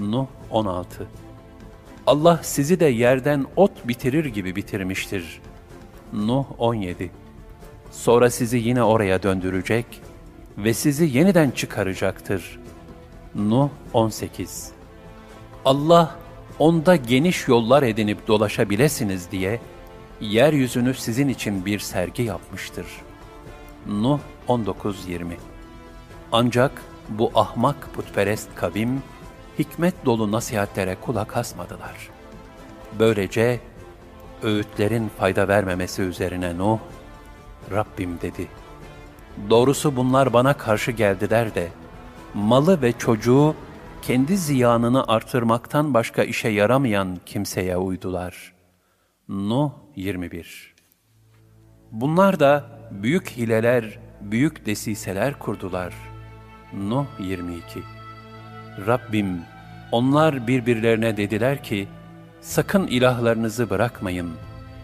[0.00, 1.06] Nuh 16
[2.06, 5.40] Allah sizi de yerden ot bitirir gibi bitirmiştir.
[6.12, 7.10] Nuh 17
[7.90, 9.86] Sonra sizi yine oraya döndürecek
[10.58, 12.60] ve sizi yeniden çıkaracaktır.
[13.34, 14.74] Nuh 18
[15.64, 16.16] Allah
[16.58, 19.60] onda geniş yollar edinip dolaşabilesiniz diye
[20.20, 22.86] yeryüzünü sizin için bir sergi yapmıştır.
[23.86, 25.24] Nuh 19-20
[26.32, 29.02] Ancak bu ahmak putperest kavim,
[29.58, 32.10] hikmet dolu nasihatlere kulak asmadılar.
[32.98, 33.60] Böylece
[34.42, 36.78] öğütlerin fayda vermemesi üzerine Nuh,
[37.70, 38.48] Rabbim dedi,
[39.50, 41.68] doğrusu bunlar bana karşı geldiler de,
[42.34, 43.54] malı ve çocuğu
[44.06, 48.54] kendi ziyanını artırmaktan başka işe yaramayan kimseye uydular.
[49.28, 50.74] Nuh 21
[51.92, 55.94] Bunlar da büyük hileler, büyük desiseler kurdular.
[56.72, 57.82] Nuh 22
[58.86, 59.42] Rabbim,
[59.92, 61.88] onlar birbirlerine dediler ki,
[62.40, 64.30] sakın ilahlarınızı bırakmayın.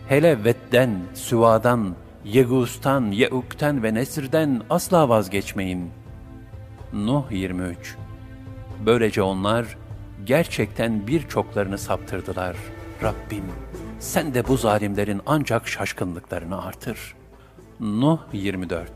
[0.08, 5.90] Hele Ved'den, Süva'dan, Yegus'tan, Yeuk'ten ve Nesir'den asla vazgeçmeyin.
[6.92, 7.96] Nuh 23
[8.86, 9.76] Böylece onlar
[10.24, 12.56] gerçekten birçoklarını saptırdılar.
[13.02, 13.44] Rabbim,
[13.98, 17.14] sen de bu zalimlerin ancak şaşkınlıklarını artır.
[17.80, 18.90] Nuh 24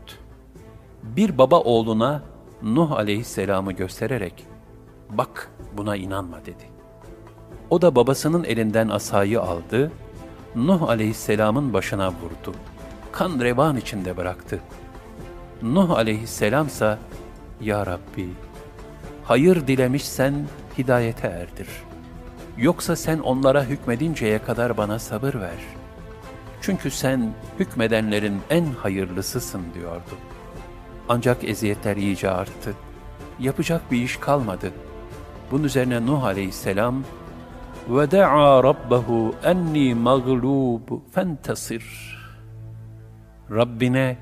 [1.03, 2.23] Bir baba oğluna
[2.61, 4.45] Nuh aleyhisselamı göstererek,
[5.09, 6.63] bak buna inanma dedi.
[7.69, 9.91] O da babasının elinden asayı aldı,
[10.55, 12.55] Nuh aleyhisselamın başına vurdu.
[13.11, 14.59] Kan revan içinde bıraktı.
[15.61, 16.99] Nuh aleyhisselamsa,
[17.61, 18.29] Ya Rabbi,
[19.24, 20.34] hayır dilemişsen
[20.78, 21.68] hidayete erdir.
[22.58, 25.58] Yoksa sen onlara hükmedinceye kadar bana sabır ver.
[26.60, 30.16] Çünkü sen hükmedenlerin en hayırlısısın diyordu.
[31.08, 32.74] Ancak eziyetler iyice arttı.
[33.38, 34.72] Yapacak bir iş kalmadı.
[35.50, 37.04] Bunun üzerine Nuh aleyhisselam
[37.90, 41.82] وَدَعَا رَبَّهُ اَنِّي مَغْلُوبُ فَانْتَصِرْ
[43.50, 44.16] Rabbine,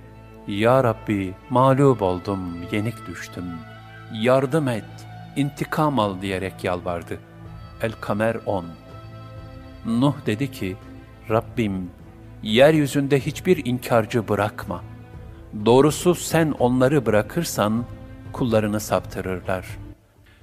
[0.46, 2.40] Ya Rabbi mağlup oldum,
[2.72, 3.44] yenik düştüm,
[4.13, 4.85] Yardım et,
[5.35, 7.19] intikam al diyerek yalvardı.
[7.81, 8.65] El-Kamer 10
[9.85, 10.75] Nuh dedi ki,
[11.29, 11.91] Rabbim,
[12.43, 14.83] yeryüzünde hiçbir inkarcı bırakma.
[15.65, 17.85] Doğrusu sen onları bırakırsan,
[18.33, 19.65] kullarını saptırırlar.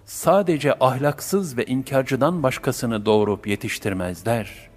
[0.04, 4.70] Sadece ahlaksız ve inkarcıdan başkasını doğurup yetiştirmezler.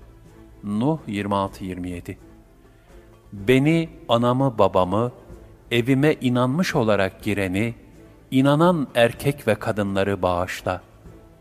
[0.63, 2.15] Nuh 26-27
[3.33, 5.11] Beni, anamı, babamı,
[5.71, 7.73] evime inanmış olarak gireni,
[8.33, 10.81] inanan erkek ve kadınları bağışla.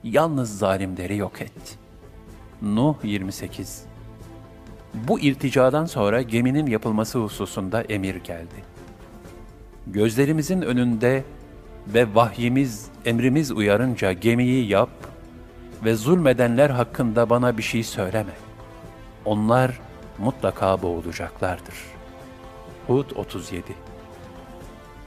[0.04, 1.78] Yalnız zalimleri yok et.
[2.62, 3.84] Nuh 28
[4.94, 8.64] Bu irticadan sonra geminin yapılması hususunda emir geldi.
[9.86, 11.24] Gözlerimizin önünde
[11.86, 14.90] ve vahyimiz, emrimiz uyarınca gemiyi yap
[15.84, 18.34] ve zulmedenler hakkında bana bir şey söyleme.
[19.24, 19.80] Onlar
[20.18, 21.74] mutlaka boğulacaklardır.
[22.86, 23.64] Hud 37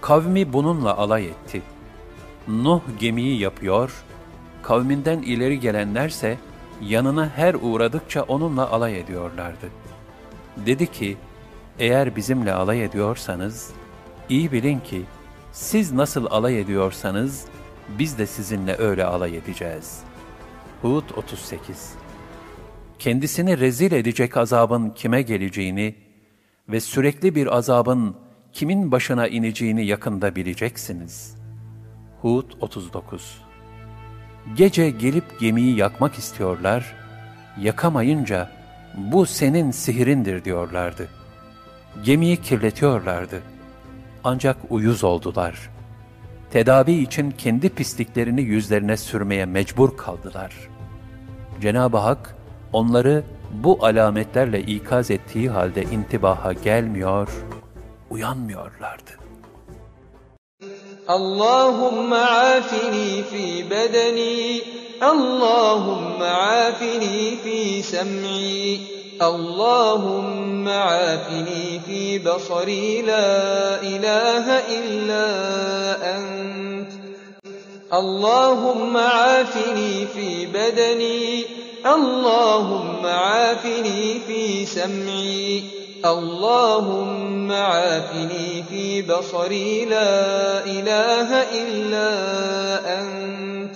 [0.01, 1.61] Kavmi bununla alay etti.
[2.47, 3.91] Nuh gemiyi yapıyor,
[4.61, 6.37] kavminden ileri gelenlerse
[6.81, 9.69] yanına her uğradıkça onunla alay ediyorlardı.
[10.65, 11.17] Dedi ki,
[11.79, 13.71] eğer bizimle alay ediyorsanız,
[14.29, 15.01] iyi bilin ki
[15.51, 17.45] siz nasıl alay ediyorsanız
[17.99, 19.99] biz de sizinle öyle alay edeceğiz.
[20.81, 21.93] Hud 38
[22.99, 25.95] Kendisini rezil edecek azabın kime geleceğini
[26.69, 28.15] ve sürekli bir azabın
[28.53, 31.44] kimin başına ineceğini yakında bileceksiniz.
[32.25, 33.41] Hud 39
[34.55, 36.95] Gece gelip gemiyi yakmak istiyorlar,
[37.61, 38.51] yakamayınca
[38.97, 41.07] bu senin sihirindir diyorlardı.
[42.03, 43.41] Gemiyi kirletiyorlardı.
[44.23, 45.69] Ancak uyuz oldular.
[46.51, 50.53] Tedavi için kendi pisliklerini yüzlerine sürmeye mecbur kaldılar.
[51.61, 52.35] Cenab-ı Hak
[52.73, 57.29] onları bu alametlerle ikaz ettiği halde intibaha gelmiyor,
[58.09, 59.24] uyanmıyorlardı.
[61.09, 64.61] اللهم عافني في بدني
[65.03, 68.79] اللهم عافني في سمعي
[69.21, 75.27] اللهم عافني في بصري لا إله إلا
[76.17, 76.91] أنت.
[77.93, 81.45] اللهم عافني في بدني
[81.85, 85.84] اللهم عافني في سمعي.
[86.05, 91.29] اللهم عافني في بصري لا إله
[91.61, 92.09] إلا
[93.01, 93.75] أنت.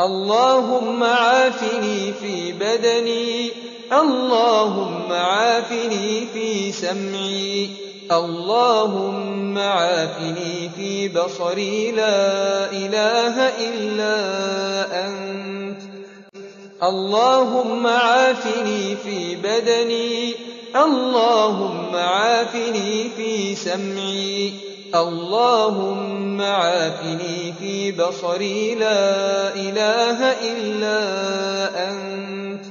[0.00, 3.50] اللهم عافني في بدني
[3.92, 7.70] اللهم عافني في سمعي.
[8.12, 13.34] اللهم عافني في بصري لا إله
[13.68, 14.14] إلا
[15.06, 15.82] أنت.
[16.82, 20.47] اللهم عافني في بدني
[20.84, 24.52] اللهم عافني في سمعي.
[24.94, 28.74] اللهم عافني في بصري.
[28.74, 31.00] لا إله إلا
[31.90, 32.64] أنت.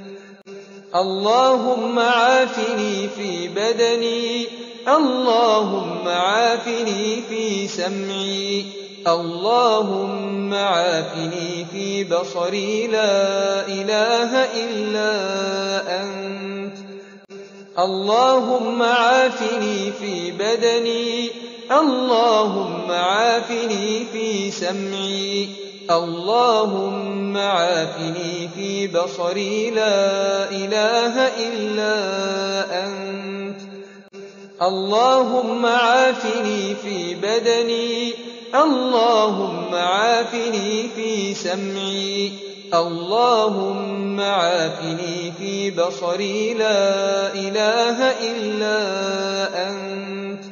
[0.96, 4.48] اللهم عافني في بدني.
[4.88, 8.66] اللهم عافني في سمعي.
[9.08, 12.88] اللهم عافني في بصري.
[12.88, 15.12] لا إله إلا
[16.02, 16.87] أنت.
[17.80, 21.30] اللهم عافني في بدني
[21.72, 25.50] اللهم عافني في سمعي
[25.92, 31.14] اللهم عافني في بصري لا إله
[31.48, 31.94] إلا
[32.86, 33.62] أنت.
[34.62, 38.14] اللهم عافني في بدني
[38.56, 42.47] اللهم عافني في سمعي.
[42.74, 48.80] اللهم عافني في بصري لا إله إلا
[49.70, 50.44] أنت.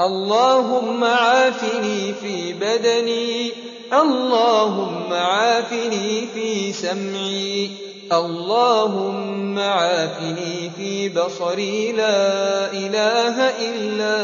[0.00, 3.50] اللهم عافني في بدني
[3.92, 7.70] اللهم عافني في سمعي.
[8.12, 14.16] اللهم عافني في بصري لا إله إلا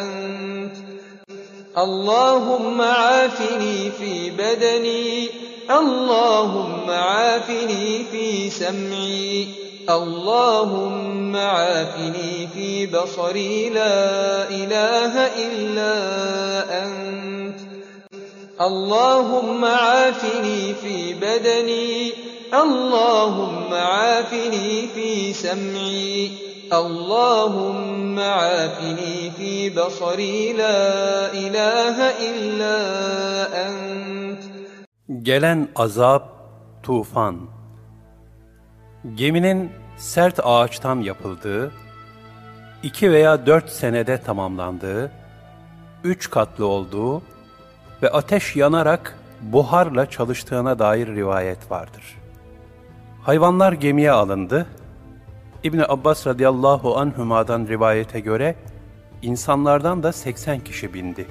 [0.00, 0.76] أنت.
[1.78, 5.28] اللهم عافني في بدني
[5.70, 9.48] اللهم عافني في سمعي.
[9.88, 13.70] اللهم عافني في بصري.
[13.70, 15.12] لا إله
[15.46, 15.92] إلا
[16.84, 17.58] أنت.
[18.60, 22.12] اللهم عافني في بدني.
[22.54, 26.30] اللهم عافني في سمعي.
[26.72, 30.52] اللهم عافني في بصري.
[30.52, 32.78] لا إله إلا
[33.68, 33.85] أنت.
[35.26, 36.28] Gelen azap,
[36.82, 37.36] tufan.
[39.14, 41.72] Geminin sert ağaçtan yapıldığı,
[42.82, 45.12] iki veya dört senede tamamlandığı,
[46.04, 47.22] üç katlı olduğu
[48.02, 52.18] ve ateş yanarak buharla çalıştığına dair rivayet vardır.
[53.22, 54.66] Hayvanlar gemiye alındı.
[55.64, 58.56] İbni Abbas radıyallahu anhümadan rivayete göre
[59.22, 61.26] insanlardan da 80 kişi bindi.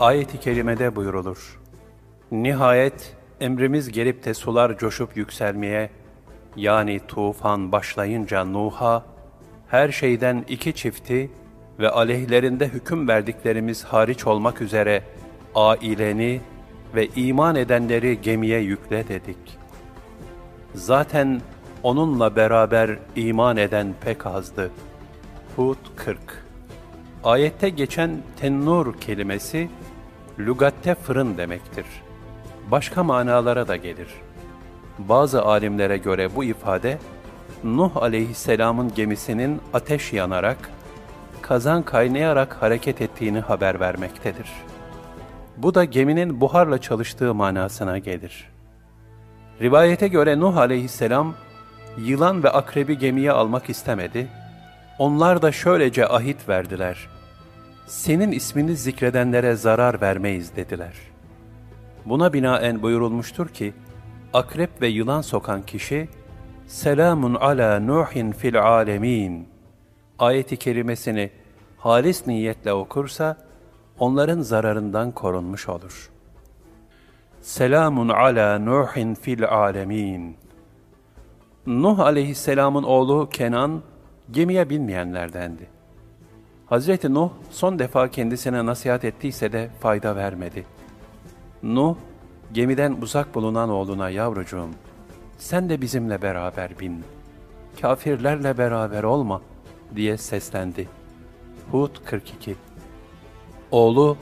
[0.00, 1.57] Ayet-i kerimede buyurulur.
[2.32, 5.90] Nihayet emrimiz gelip de sular coşup yükselmeye,
[6.56, 9.04] yani tufan başlayınca Nuh'a,
[9.68, 11.30] her şeyden iki çifti
[11.78, 15.02] ve aleyhlerinde hüküm verdiklerimiz hariç olmak üzere
[15.54, 16.40] aileni
[16.94, 19.58] ve iman edenleri gemiye yükle dedik.
[20.74, 21.40] Zaten
[21.82, 24.70] onunla beraber iman eden pek azdı.
[25.56, 26.18] Hud 40
[27.24, 28.10] Ayette geçen
[28.40, 29.68] tennur kelimesi,
[30.38, 31.86] lügatte fırın demektir.
[32.70, 34.08] Başka manalara da gelir.
[34.98, 36.98] Bazı alimlere göre bu ifade,
[37.64, 40.70] Nuh aleyhisselamın gemisinin ateş yanarak,
[41.42, 44.46] kazan kaynayarak hareket ettiğini haber vermektedir.
[45.56, 48.48] Bu da geminin buharla çalıştığı manasına gelir.
[49.60, 51.34] Rivayete göre Nuh aleyhisselam,
[51.98, 54.28] yılan ve akrebi gemiye almak istemedi.
[54.98, 57.08] Onlar da şöylece ahit verdiler.
[57.86, 60.94] Senin ismini zikredenlere zarar vermeyiz dediler.
[62.08, 63.74] Buna binaen buyurulmuştur ki,
[64.32, 66.08] akrep ve yılan sokan kişi,
[66.66, 69.48] Selamun ala Nuhin fil alemin
[70.18, 71.30] ayeti kerimesini
[71.78, 73.36] halis niyetle okursa,
[73.98, 76.10] onların zararından korunmuş olur.
[77.40, 80.36] Selamun ala Nuhin fil alemin.
[81.66, 83.82] Nuh aleyhisselamın oğlu Kenan,
[84.30, 85.66] gemiye binmeyenlerdendi.
[86.66, 90.77] Hazreti Nuh son defa kendisine nasihat ettiyse de fayda vermedi.
[91.62, 91.96] Nuh,
[92.52, 94.68] gemiden uzak bulunan oğluna yavrucuğum,
[95.38, 97.04] sen de bizimle beraber bin.
[97.80, 99.42] Kafirlerle beraber olma
[99.96, 100.88] diye seslendi.
[101.70, 102.56] Hud 42
[103.70, 104.16] Oğlu,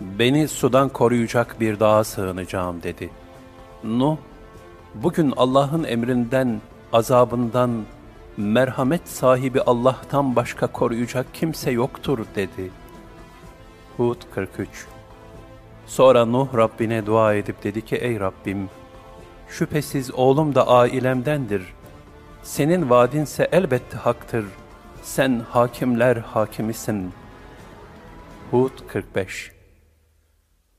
[0.00, 3.10] beni sudan koruyacak bir dağa sığınacağım dedi.
[3.84, 4.16] Nuh,
[4.94, 6.60] bugün Allah'ın emrinden,
[6.92, 7.84] azabından,
[8.36, 12.70] merhamet sahibi Allah'tan başka koruyacak kimse yoktur dedi.
[13.96, 14.86] Hud 43
[15.88, 18.70] Sonra Nuh Rabbine dua edip dedi ki ey Rabbim,
[19.48, 21.62] şüphesiz oğlum da ailemdendir.
[22.42, 24.44] Senin vaadinse elbette haktır.
[25.02, 27.12] Sen hakimler hakimisin.
[28.50, 29.52] Hud 45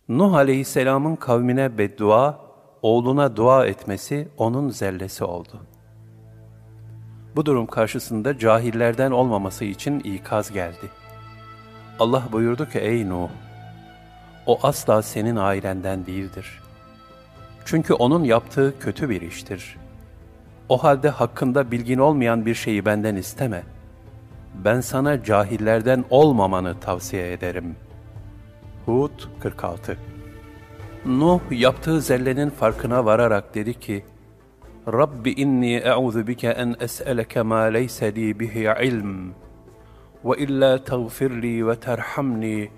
[0.10, 2.40] Nuh aleyhisselamın kavmine beddua,
[2.82, 5.62] oğluna dua etmesi onun zellesi oldu.
[7.36, 10.90] Bu durum karşısında cahillerden olmaması için ikaz geldi.
[12.00, 13.30] Allah buyurdu ki ey Nuh,
[14.50, 16.62] o asla senin ailenden değildir.
[17.66, 19.78] Çünkü onun yaptığı kötü bir iştir.
[20.70, 23.64] O halde hakkında bilgin olmayan bir şeyi benden isteme.
[24.66, 27.76] Ben sana cahillerden olmamanı tavsiye ederim.
[28.86, 29.98] Hud 46
[31.06, 34.06] Nuh yaptığı zellenin farkına vararak dedi ki,
[34.88, 39.34] Rabbi inni e'udhu bike en es'eleke ma leyse li bihi ilm
[40.26, 42.70] ve illa tağfir li ve terhamni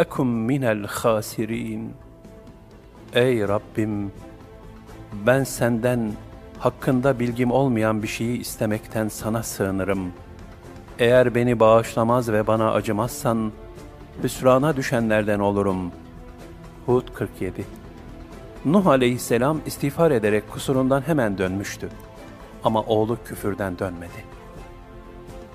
[0.00, 1.94] ekum minel khasirin.
[3.14, 4.12] Ey Rabbim!
[5.26, 6.12] Ben senden
[6.58, 10.12] hakkında bilgim olmayan bir şeyi istemekten sana sığınırım.
[10.98, 13.52] Eğer beni bağışlamaz ve bana acımazsan,
[14.22, 15.92] hüsrana düşenlerden olurum.
[16.86, 17.64] Hud 47
[18.64, 21.88] Nuh aleyhisselam istiğfar ederek kusurundan hemen dönmüştü.
[22.64, 24.24] Ama oğlu küfürden dönmedi.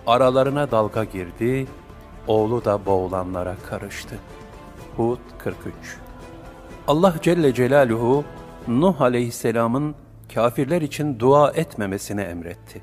[0.07, 1.67] Aralarına dalga girdi,
[2.27, 4.15] oğlu da boğulanlara karıştı.
[4.97, 5.73] Hud 43
[6.87, 8.23] Allah Celle Celaluhu,
[8.67, 9.95] Nuh aleyhisselamın
[10.33, 12.81] kafirler için dua etmemesini emretti.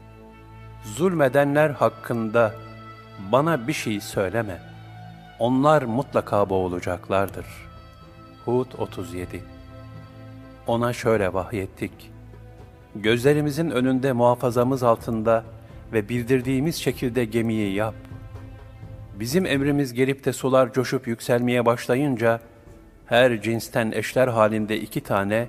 [0.84, 2.54] Zulmedenler hakkında
[3.32, 4.60] bana bir şey söyleme.
[5.38, 7.46] Onlar mutlaka boğulacaklardır.
[8.44, 9.44] Hud 37
[10.66, 12.10] Ona şöyle vahyettik.
[12.94, 15.44] Gözlerimizin önünde muhafazamız altında
[15.92, 17.94] ve bildirdiğimiz şekilde gemiyi yap.
[19.22, 22.40] Bizim emrimiz gelip de sular coşup yükselmeye başlayınca,
[23.06, 25.48] her cinsten eşler halinde iki tane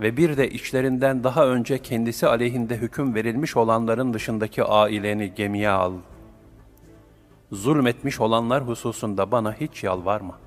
[0.00, 5.92] ve bir de içlerinden daha önce kendisi aleyhinde hüküm verilmiş olanların dışındaki aileni gemiye al.
[7.52, 10.38] Zulmetmiş olanlar hususunda bana hiç yalvarma.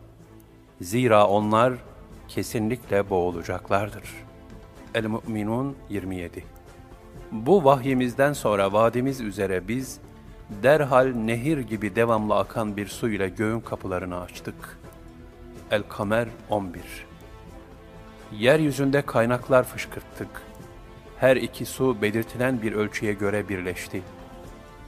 [0.81, 1.73] Zira onlar
[2.27, 4.03] kesinlikle boğulacaklardır.
[4.95, 6.43] El-Mu'minun 27
[7.31, 9.99] Bu vahyimizden sonra vaadimiz üzere biz,
[10.49, 14.79] derhal nehir gibi devamlı akan bir su ile göğün kapılarını açtık.
[15.71, 16.81] El-Kamer 11
[18.31, 20.29] Yeryüzünde kaynaklar fışkırttık.
[21.17, 24.01] Her iki su belirtilen bir ölçüye göre birleşti.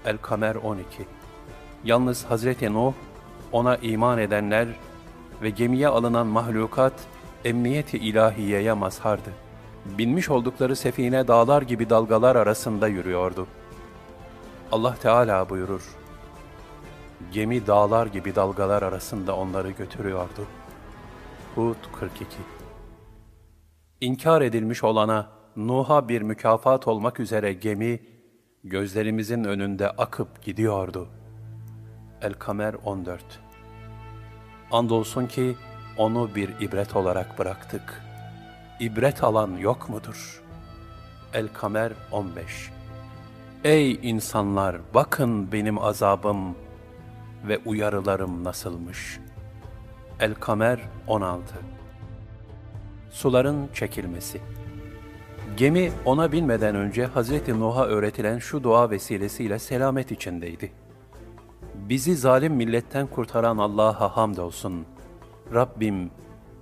[0.05, 0.85] El-Kamer 12
[1.83, 2.93] Yalnız Hazreti Nuh,
[3.51, 4.67] ona iman edenler
[5.41, 6.93] ve gemiye alınan mahlukat,
[7.45, 9.29] emniyeti ilahiyeye mazhardı.
[9.85, 13.47] Binmiş oldukları sefine dağlar gibi dalgalar arasında yürüyordu.
[14.71, 15.95] Allah Teala buyurur,
[17.31, 20.47] Gemi dağlar gibi dalgalar arasında onları götürüyordu.
[21.55, 22.25] Hud 42
[24.01, 27.99] İnkar edilmiş olana, Nuh'a bir mükafat olmak üzere gemi,
[28.63, 31.07] gözlerimizin önünde akıp gidiyordu.
[32.21, 33.23] El-Kamer 14
[34.71, 35.55] Andolsun ki
[35.97, 38.01] onu bir ibret olarak bıraktık.
[38.79, 40.43] İbret alan yok mudur?
[41.33, 42.71] El-Kamer 15
[43.63, 46.55] Ey insanlar bakın benim azabım
[47.47, 49.19] ve uyarılarım nasılmış.
[50.19, 51.43] El-Kamer 16
[53.11, 54.41] Suların çekilmesi
[55.57, 60.71] Gemi ona binmeden önce Hazreti Nuh'a öğretilen şu dua vesilesiyle selamet içindeydi.
[61.75, 64.85] Bizi zalim milletten kurtaran Allah'a hamdolsun.
[65.53, 66.11] Rabbim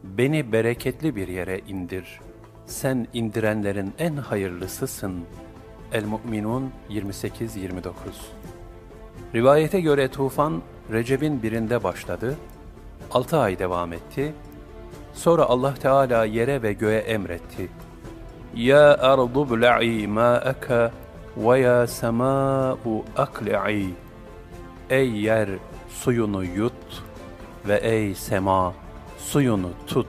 [0.04, 2.20] beni bereketli bir yere indir.
[2.66, 5.26] Sen indirenlerin en hayırlısısın.
[5.94, 7.92] El-Mu'minun 28-29
[9.36, 10.62] Rivayete göre tufan
[10.92, 12.38] Recep'in birinde başladı,
[13.12, 14.34] altı ay devam etti.
[15.14, 17.70] Sonra Allah Teala yere ve göğe emretti.
[18.56, 20.92] Ya ardu bla'i ma'aka
[21.38, 23.90] ve ya sema'u akli'i
[24.90, 25.50] Ey yer
[25.90, 27.04] suyunu yut
[27.68, 28.74] ve ey sema
[29.18, 30.08] suyunu tut.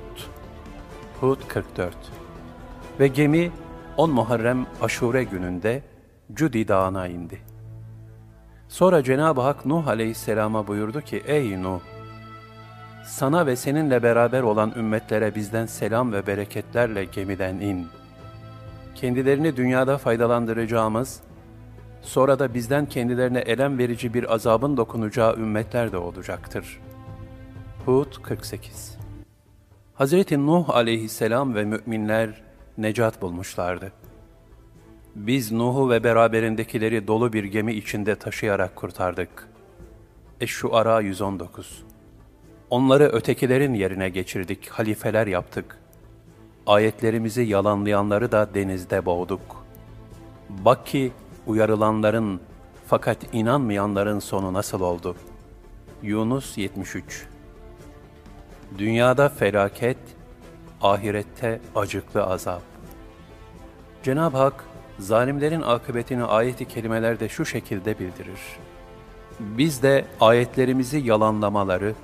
[1.20, 1.94] Hud 44
[3.00, 3.50] Ve gemi
[4.00, 5.82] 10 Muharrem Aşure gününde
[6.32, 7.40] Cudi Dağı'na indi.
[8.68, 11.80] Sonra Cenab-ı Hak Nuh Aleyhisselam'a buyurdu ki, Ey Nuh!
[13.04, 17.86] Sana ve seninle beraber olan ümmetlere bizden selam ve bereketlerle gemiden in.
[18.94, 21.20] Kendilerini dünyada faydalandıracağımız,
[22.02, 26.80] sonra da bizden kendilerine elem verici bir azabın dokunacağı ümmetler de olacaktır.
[27.86, 28.98] Hud 48
[29.98, 30.12] Hz.
[30.32, 32.49] Nuh aleyhisselam ve müminler
[32.82, 33.92] necat bulmuşlardı.
[35.14, 39.48] Biz Nuh'u ve beraberindekileri dolu bir gemi içinde taşıyarak kurtardık.
[40.40, 41.84] Eş-Şuara 119
[42.70, 45.78] Onları ötekilerin yerine geçirdik, halifeler yaptık.
[46.66, 49.64] Ayetlerimizi yalanlayanları da denizde boğduk.
[50.48, 51.12] Bak ki
[51.46, 52.40] uyarılanların
[52.86, 55.16] fakat inanmayanların sonu nasıl oldu?
[56.02, 57.26] Yunus 73
[58.78, 59.98] Dünyada felaket,
[60.82, 62.62] ahirette acıklı azap.
[64.02, 64.64] Cenab-ı Hak,
[64.98, 68.40] zalimlerin akıbetini ayeti kelimelerde şu şekilde bildirir.
[69.40, 71.94] Biz de ayetlerimizi yalanlamaları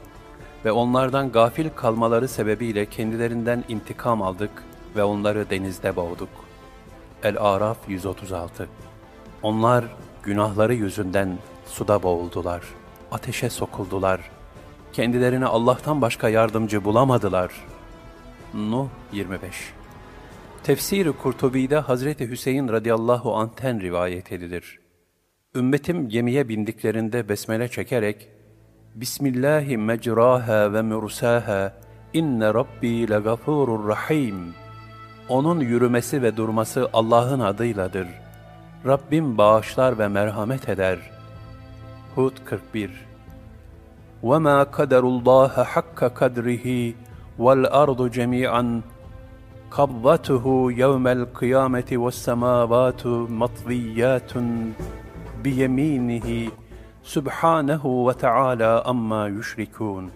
[0.64, 4.50] ve onlardan gafil kalmaları sebebiyle kendilerinden intikam aldık
[4.96, 6.28] ve onları denizde boğduk.
[7.22, 8.68] El-Araf 136
[9.42, 9.84] Onlar
[10.22, 12.62] günahları yüzünden suda boğuldular,
[13.12, 14.20] ateşe sokuldular,
[14.92, 17.50] kendilerine Allah'tan başka yardımcı bulamadılar.
[18.55, 19.73] Nuh 25
[20.63, 24.79] Tefsir-i Kurtubi'de Hazreti Hüseyin radıyallahu anh'ten rivayet edilir.
[25.55, 28.27] Ümmetim gemiye bindiklerinde besmele çekerek
[28.95, 31.73] Bismillahi mecraha ve mursaha
[32.13, 34.53] inne rabbi legafurur rahim.
[35.29, 38.07] Onun yürümesi ve durması Allah'ın adıyladır.
[38.85, 40.99] Rabbim bağışlar ve merhamet eder.
[42.15, 42.91] Hud 41
[44.23, 46.93] وَمَا قَدَرُ اللّٰهَ حَقَّ قَدْرِهِ
[47.39, 48.81] وَالْأَرْضُ جَمِيعًا
[49.71, 50.45] قبضته
[50.83, 53.07] يوم القيامة والسماوات
[53.41, 54.31] مطويات
[55.43, 56.51] بيمينه
[57.03, 60.09] Subhanehu ve Teala amma yüşrikûn.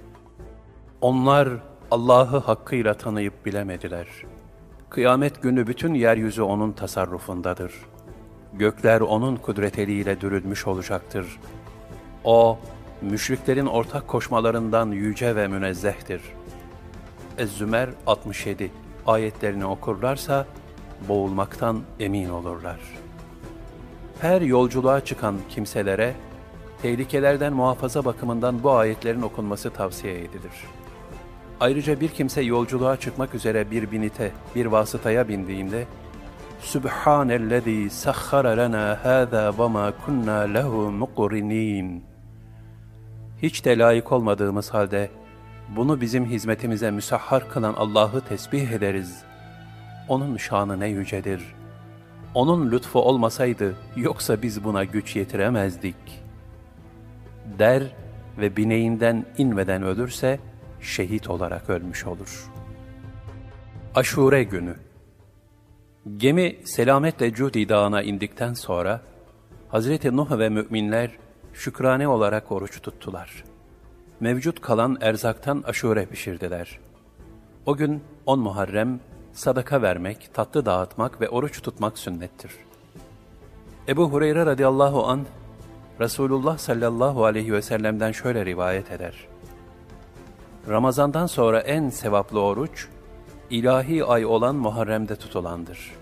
[1.02, 1.50] Onlar
[1.92, 4.08] Allah'ı hakkıyla tanıyıp bilemediler.
[4.90, 7.74] Kıyamet günü bütün yeryüzü O'nun tasarrufundadır.
[8.54, 11.40] Gökler O'nun kudret eliyle dürülmüş olacaktır.
[12.24, 12.60] O,
[13.02, 16.22] müşriklerin ortak koşmalarından yüce ve münezzehtir.
[17.41, 18.71] Ez-Zümer 67
[19.07, 20.47] ayetlerini okurlarsa
[21.09, 22.81] boğulmaktan emin olurlar.
[24.21, 26.15] Her yolculuğa çıkan kimselere
[26.83, 30.53] tehlikelerden muhafaza bakımından bu ayetlerin okunması tavsiye edilir.
[31.61, 35.87] Ayrıca bir kimse yolculuğa çıkmak üzere bir binite, bir vasıtaya bindiğinde
[36.61, 42.05] Sübhanellezî sahhara lana hâzâ ve mâ kunnâ lehu muqrinîn
[43.43, 45.11] Hiç de layık olmadığımız halde
[45.77, 49.23] bunu bizim hizmetimize müsahhar kılan Allah'ı tesbih ederiz.
[50.09, 51.43] Onun şanı ne yücedir.
[52.35, 55.97] Onun lütfu olmasaydı yoksa biz buna güç yetiremezdik.
[57.59, 57.83] der
[58.39, 60.39] ve bineğinden inmeden ölürse
[60.81, 62.51] şehit olarak ölmüş olur.
[63.95, 64.75] Aşure günü
[66.17, 69.01] Gemi selametle Cudi Dağı'na indikten sonra
[69.69, 71.11] Hazreti Nuh ve müminler
[71.53, 73.45] şükrane olarak oruç tuttular.
[74.21, 76.79] Mevcut kalan erzaktan aşure pişirdiler.
[77.67, 79.01] O gün on Muharrem
[79.33, 82.53] sadaka vermek, tatlı dağıtmak ve oruç tutmak sünnettir.
[83.89, 85.27] Ebu Hureyre radıyallahu an
[86.01, 89.15] Resulullah sallallahu aleyhi ve sellem'den şöyle rivayet eder.
[90.69, 92.89] Ramazandan sonra en sevaplı oruç,
[93.51, 95.93] ilahi ay olan Muharrem'de tutulandır.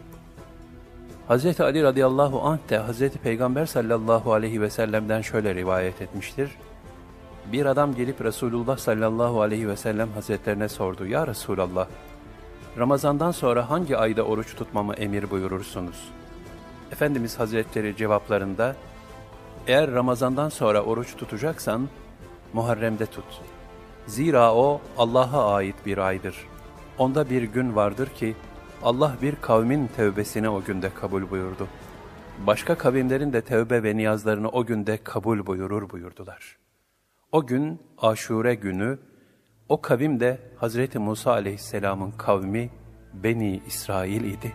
[1.29, 1.61] Hz.
[1.61, 3.11] Ali radıyallahu anh de Hz.
[3.11, 6.51] Peygamber sallallahu aleyhi ve sellem'den şöyle rivayet etmiştir.
[7.53, 11.07] Bir adam gelip Resulullah sallallahu aleyhi ve sellem hazretlerine sordu.
[11.07, 11.87] Ya Resulallah,
[12.79, 16.09] Ramazandan sonra hangi ayda oruç tutmamı emir buyurursunuz?
[16.93, 18.77] Efendimiz Hazretleri cevaplarında,
[19.67, 21.89] eğer Ramazandan sonra oruç tutacaksan,
[22.53, 23.41] Muharrem'de tut.
[24.07, 26.37] Zira o Allah'a ait bir aydır.
[26.99, 28.37] Onda bir gün vardır ki,
[28.83, 31.69] Allah bir kavmin tevbesini o günde kabul buyurdu.
[32.47, 36.58] Başka kavimlerin de tevbe ve niyazlarını o günde kabul buyurur buyurdular.
[37.33, 38.99] O gün aşure günü,
[39.69, 42.71] o kavim de Hazreti Musa aleyhisselamın kavmi
[43.15, 44.53] Beni İsrail idi.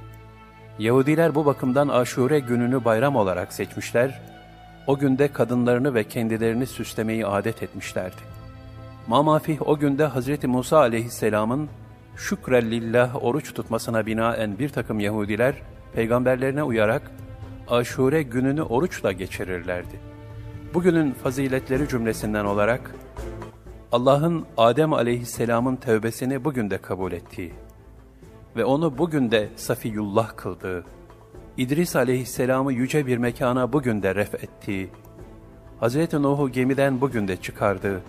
[0.80, 4.22] Yahudiler bu bakımdan aşure gününü bayram olarak seçmişler,
[4.88, 8.22] o günde kadınlarını ve kendilerini süslemeyi adet etmişlerdi.
[9.08, 11.70] Mamafih o günde Hazreti Musa aleyhisselamın
[12.16, 15.56] şükrellillah oruç tutmasına binaen bir takım Yahudiler,
[15.96, 17.12] peygamberlerine uyarak
[17.70, 20.13] aşure gününü oruçla geçirirlerdi.
[20.74, 22.96] Bugünün faziletleri cümlesinden olarak,
[23.92, 27.54] Allah'ın Adem aleyhisselamın tevbesini bugün de kabul ettiği
[28.56, 30.84] ve onu bugün de Safiyullah kıldığı,
[31.58, 34.90] İdris aleyhisselamı yüce bir mekana bugün de ref ettiği,
[35.82, 36.14] Hz.
[36.14, 38.02] Nuh'u gemiden bugün de çıkardığı,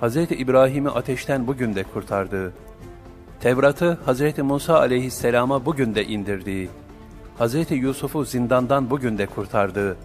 [0.00, 0.16] Hz.
[0.16, 2.52] İbrahim'i ateşten bugün de kurtardığı,
[3.40, 4.38] Tevrat'ı Hz.
[4.38, 6.68] Musa aleyhisselama bugün de indirdiği,
[7.38, 7.70] Hz.
[7.70, 9.96] Yusuf'u zindandan bugün de kurtardığı,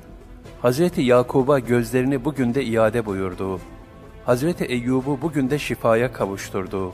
[0.64, 0.98] Hz.
[0.98, 3.60] Yakub'a gözlerini bugün de iade buyurduğu,
[4.28, 4.44] Hz.
[4.62, 6.94] Eyyub'u bugün de şifaya kavuşturduğu,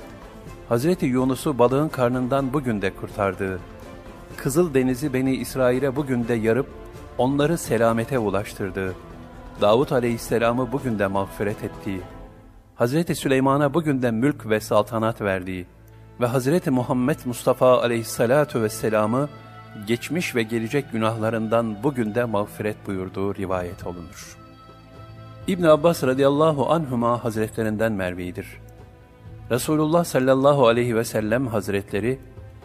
[0.69, 0.85] Hz.
[1.01, 3.59] Yunus'u balığın karnından bugün de kurtardığı,
[4.37, 6.67] Kızıl Denizi Beni İsrail'e bugün de yarıp
[7.17, 8.95] onları selamete ulaştırdığı,
[9.61, 12.01] Davut Aleyhisselam'ı bugün de mağfiret ettiği,
[12.79, 13.17] Hz.
[13.17, 15.65] Süleyman'a bugün de mülk ve saltanat verdiği
[16.21, 16.67] ve Hz.
[16.67, 19.29] Muhammed Mustafa Aleyhisselatu Vesselam'ı
[19.87, 24.37] geçmiş ve gelecek günahlarından bugün de mağfiret buyurduğu rivayet olunur.
[25.47, 28.47] İbn Abbas radıyallahu anhuma hazretlerinden mervidir.
[29.51, 32.19] Resulullah sallallahu aleyhi ve sellem hazretleri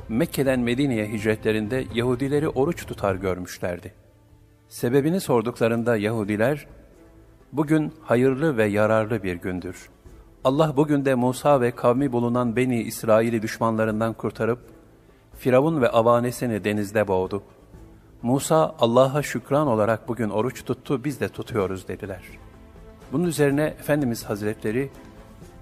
[0.09, 3.93] Mekke'den Medine'ye hicretlerinde Yahudileri oruç tutar görmüşlerdi.
[4.69, 6.67] Sebebini sorduklarında Yahudiler,
[7.53, 9.89] bugün hayırlı ve yararlı bir gündür.
[10.45, 14.59] Allah bugün de Musa ve kavmi bulunan Beni İsrail'i düşmanlarından kurtarıp,
[15.39, 17.43] Firavun ve avanesini denizde boğdu.
[18.23, 22.23] Musa Allah'a şükran olarak bugün oruç tuttu, biz de tutuyoruz dediler.
[23.13, 24.91] Bunun üzerine Efendimiz Hazretleri,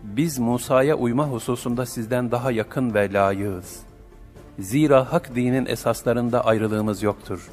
[0.03, 3.81] biz Musa'ya uyma hususunda sizden daha yakın ve layığız.
[4.59, 7.51] Zira hak dinin esaslarında ayrılığımız yoktur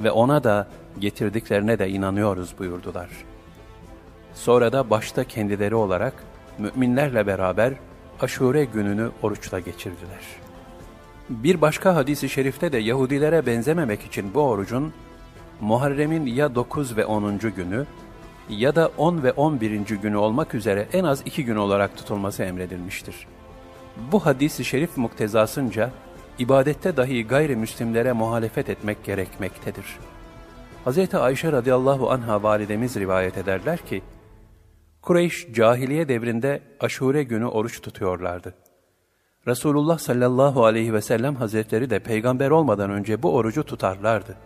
[0.00, 3.08] ve ona da getirdiklerine de inanıyoruz buyurdular.
[4.34, 6.14] Sonra da başta kendileri olarak
[6.58, 7.74] müminlerle beraber
[8.20, 10.41] aşure gününü oruçla geçirdiler.
[11.30, 14.92] Bir başka hadisi şerifte de Yahudilere benzememek için bu orucun
[15.60, 17.38] Muharrem'in ya 9 ve 10.
[17.38, 17.86] günü
[18.48, 19.80] ya da 10 ve 11.
[19.80, 23.26] günü olmak üzere en az iki gün olarak tutulması emredilmiştir.
[24.12, 25.90] Bu hadisi şerif muktezasınca
[26.38, 29.84] ibadette dahi gayrimüslimlere muhalefet etmek gerekmektedir.
[30.86, 31.14] Hz.
[31.14, 34.02] Ayşe radıyallahu anha validemiz rivayet ederler ki,
[35.02, 38.54] Kureyş cahiliye devrinde aşure günü oruç tutuyorlardı.
[39.48, 44.36] Resulullah sallallahu aleyhi ve sellem hazretleri de peygamber olmadan önce bu orucu tutarlardı.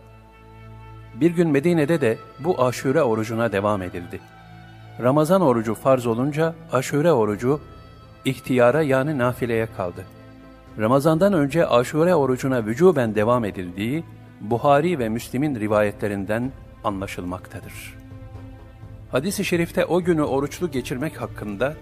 [1.15, 4.19] Bir gün Medine'de de bu aşure orucuna devam edildi.
[5.01, 7.61] Ramazan orucu farz olunca aşure orucu
[8.25, 10.05] ihtiyara yani nafileye kaldı.
[10.79, 14.03] Ramazandan önce aşure orucuna vücuben devam edildiği
[14.41, 16.51] Buhari ve Müslim'in rivayetlerinden
[16.83, 17.97] anlaşılmaktadır.
[19.11, 21.73] Hadis-i şerifte o günü oruçlu geçirmek hakkında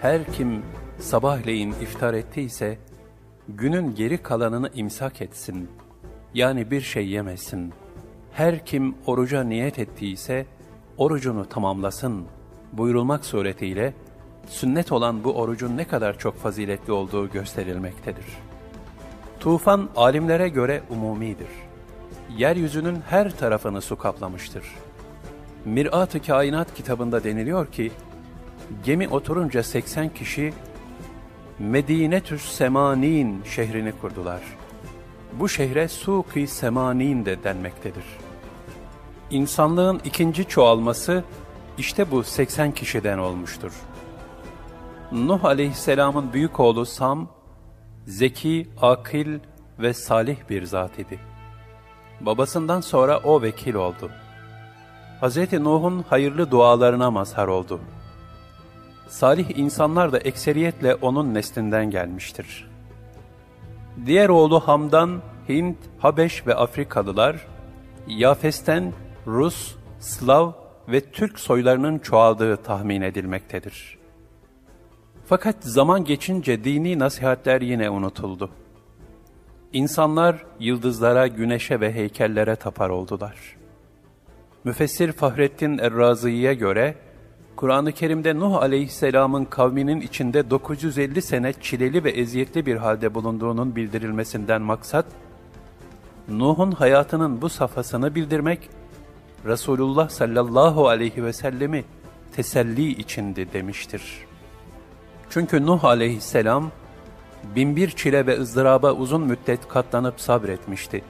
[0.00, 0.62] her kim
[0.98, 2.78] sabahleyin iftar ettiyse
[3.48, 5.68] günün geri kalanını imsak etsin.
[6.34, 7.72] Yani bir şey yemesin.
[8.32, 10.46] Her kim oruca niyet ettiyse
[10.96, 12.24] orucunu tamamlasın
[12.72, 13.94] buyurulmak suretiyle
[14.48, 18.26] sünnet olan bu orucun ne kadar çok faziletli olduğu gösterilmektedir.
[19.40, 21.48] Tufan alimlere göre umumidir.
[22.36, 24.64] Yeryüzünün her tarafını su kaplamıştır
[25.64, 27.90] Mirat-ı Kainat kitabında deniliyor ki,
[28.84, 30.52] gemi oturunca 80 kişi
[31.58, 34.40] Medinetüs Semanin şehrini kurdular.
[35.32, 38.04] Bu şehre Suki Semanin de denmektedir.
[39.30, 41.24] İnsanlığın ikinci çoğalması
[41.78, 43.72] işte bu 80 kişiden olmuştur.
[45.12, 47.28] Nuh aleyhisselamın büyük oğlu Sam,
[48.06, 49.38] zeki, akil
[49.78, 51.18] ve salih bir zat idi.
[52.20, 54.10] Babasından sonra o vekil oldu.
[55.22, 55.52] Hz.
[55.52, 57.80] Nuh'un hayırlı dualarına mazhar oldu.
[59.08, 62.70] Salih insanlar da ekseriyetle onun neslinden gelmiştir.
[64.06, 67.46] Diğer oğlu Ham'dan Hint, Habeş ve Afrikalılar,
[68.06, 68.92] Yafes'ten
[69.26, 70.52] Rus, Slav
[70.88, 73.98] ve Türk soylarının çoğaldığı tahmin edilmektedir.
[75.26, 78.50] Fakat zaman geçince dini nasihatler yine unutuldu.
[79.72, 83.36] İnsanlar yıldızlara, güneşe ve heykellere tapar oldular.
[84.64, 86.94] Müfessir Fahrettin Errazi'ye göre,
[87.58, 94.62] Kur'an-ı Kerim'de Nuh aleyhisselamın kavminin içinde 950 sene çileli ve eziyetli bir halde bulunduğunun bildirilmesinden
[94.62, 95.06] maksat,
[96.28, 98.70] Nuh'un hayatının bu safhasını bildirmek,
[99.46, 101.84] Resulullah sallallahu aleyhi ve sellemi
[102.36, 104.02] teselli içindi demiştir.
[105.30, 106.70] Çünkü Nuh aleyhisselam,
[107.56, 111.04] binbir çile ve ızdıraba uzun müddet katlanıp sabretmişti.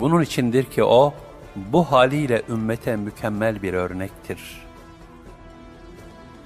[0.00, 1.14] Bunun içindir ki o,
[1.56, 4.63] bu haliyle ümmete mükemmel bir örnektir.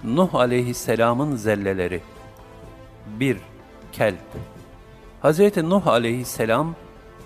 [0.04, 2.00] Nuh aleyhisselamın zelleleri
[3.06, 3.38] 1.
[3.92, 4.18] Kelp
[5.22, 5.56] Hz.
[5.56, 6.74] Nuh aleyhisselam,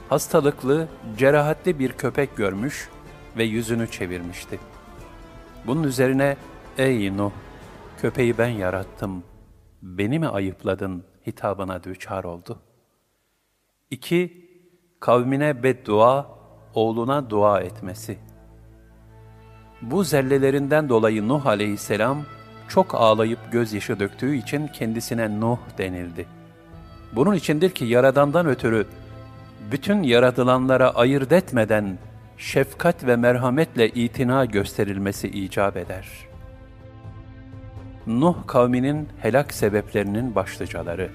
[0.08, 2.88] hastalıklı, cerahatli bir köpek görmüş
[3.36, 4.58] ve yüzünü çevirmişti.
[5.66, 6.36] Bunun üzerine,
[6.78, 7.32] ''Ey Nuh,
[8.00, 9.22] köpeği ben yarattım,
[9.82, 12.58] beni mi ayıpladın?'' hitabına düçar oldu.
[13.90, 14.48] 2.
[15.00, 16.38] Kavmine beddua,
[16.74, 18.18] oğluna dua etmesi.
[19.82, 22.24] Bu zellelerinden dolayı Nuh aleyhisselam
[22.72, 26.26] çok ağlayıp gözyaşı döktüğü için kendisine Nuh denildi.
[27.12, 28.86] Bunun içindir ki Yaradan'dan ötürü
[29.70, 31.98] bütün yaratılanlara ayırt etmeden
[32.38, 36.08] şefkat ve merhametle itina gösterilmesi icap eder.
[38.06, 41.10] Nuh kavminin helak sebeplerinin başlıcaları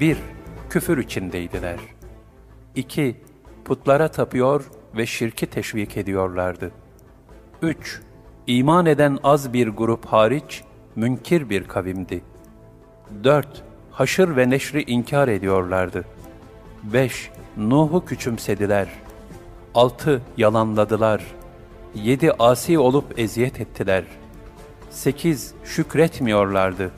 [0.00, 0.18] 1.
[0.70, 1.78] Küfür içindeydiler.
[2.74, 3.16] 2.
[3.64, 4.64] Putlara tapıyor
[4.96, 6.70] ve şirki teşvik ediyorlardı.
[7.62, 8.00] 3.
[8.46, 10.62] İman eden az bir grup hariç,
[10.96, 12.22] münkir bir kavimdi.
[13.24, 13.46] 4.
[13.90, 16.04] Haşır ve neşri inkar ediyorlardı.
[16.82, 17.30] 5.
[17.56, 18.88] Nuh'u küçümsediler.
[19.74, 20.22] 6.
[20.36, 21.22] Yalanladılar.
[21.94, 22.32] 7.
[22.32, 24.04] Asi olup eziyet ettiler.
[24.90, 25.54] 8.
[25.64, 26.90] Şükretmiyorlardı.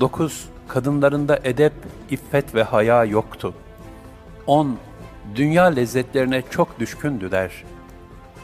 [0.00, 0.48] 9.
[0.68, 1.72] Kadınlarında edep,
[2.10, 3.54] iffet ve haya yoktu.
[4.46, 4.76] 10.
[5.34, 7.64] Dünya lezzetlerine çok düşkündüler.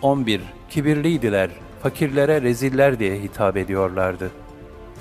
[0.03, 0.41] 11.
[0.71, 1.51] Kibirliydiler,
[1.83, 4.31] fakirlere reziller diye hitap ediyorlardı.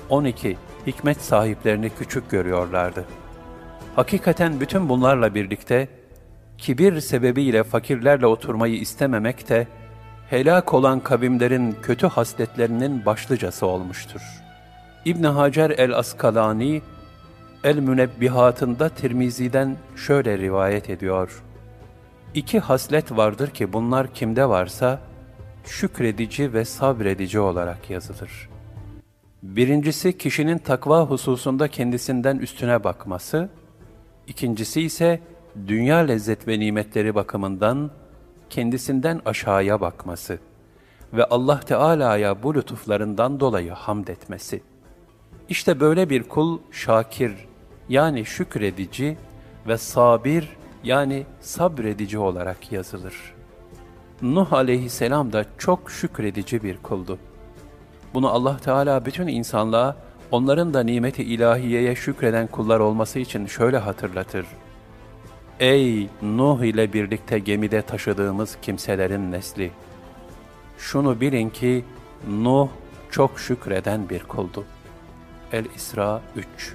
[0.08, 0.56] 12.
[0.86, 3.04] Hikmet sahiplerini küçük görüyorlardı.
[3.96, 5.88] Hakikaten bütün bunlarla birlikte,
[6.58, 9.66] kibir sebebiyle fakirlerle oturmayı istememek de,
[10.30, 14.20] helak olan kavimlerin kötü hasletlerinin başlıcası olmuştur.
[15.04, 16.82] İbn Hacer el-Askalani,
[17.64, 21.42] El-Münebbihatında Tirmizi'den şöyle rivayet ediyor.
[22.34, 25.00] İki haslet vardır ki bunlar kimde varsa,
[25.66, 28.48] şükredici ve sabredici olarak yazılır.
[29.42, 33.48] Birincisi kişinin takva hususunda kendisinden üstüne bakması,
[34.26, 35.20] ikincisi ise
[35.66, 37.90] dünya lezzet ve nimetleri bakımından
[38.50, 40.38] kendisinden aşağıya bakması
[41.12, 44.62] ve Allah Teala'ya bu lütuflarından dolayı hamd etmesi.
[45.48, 47.32] İşte böyle bir kul şakir
[47.88, 49.16] yani şükredici
[49.68, 50.48] ve sabir
[50.84, 53.35] yani sabredici olarak yazılır.
[54.22, 57.18] Nuh aleyhisselam da çok şükredici bir kuldu.
[58.14, 59.96] Bunu Allah Teala bütün insanlığa,
[60.30, 64.46] onların da nimeti ilahiyeye şükreden kullar olması için şöyle hatırlatır.
[65.60, 69.70] Ey Nuh ile birlikte gemide taşıdığımız kimselerin nesli!
[70.78, 71.84] Şunu bilin ki
[72.28, 72.68] Nuh
[73.10, 74.64] çok şükreden bir kuldu.
[75.52, 76.74] El-İsra 3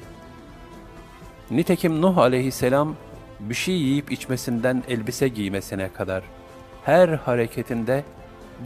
[1.51, 2.95] Nitekim Nuh aleyhisselam
[3.39, 6.23] bir şey yiyip içmesinden elbise giymesine kadar
[6.85, 8.03] her hareketinde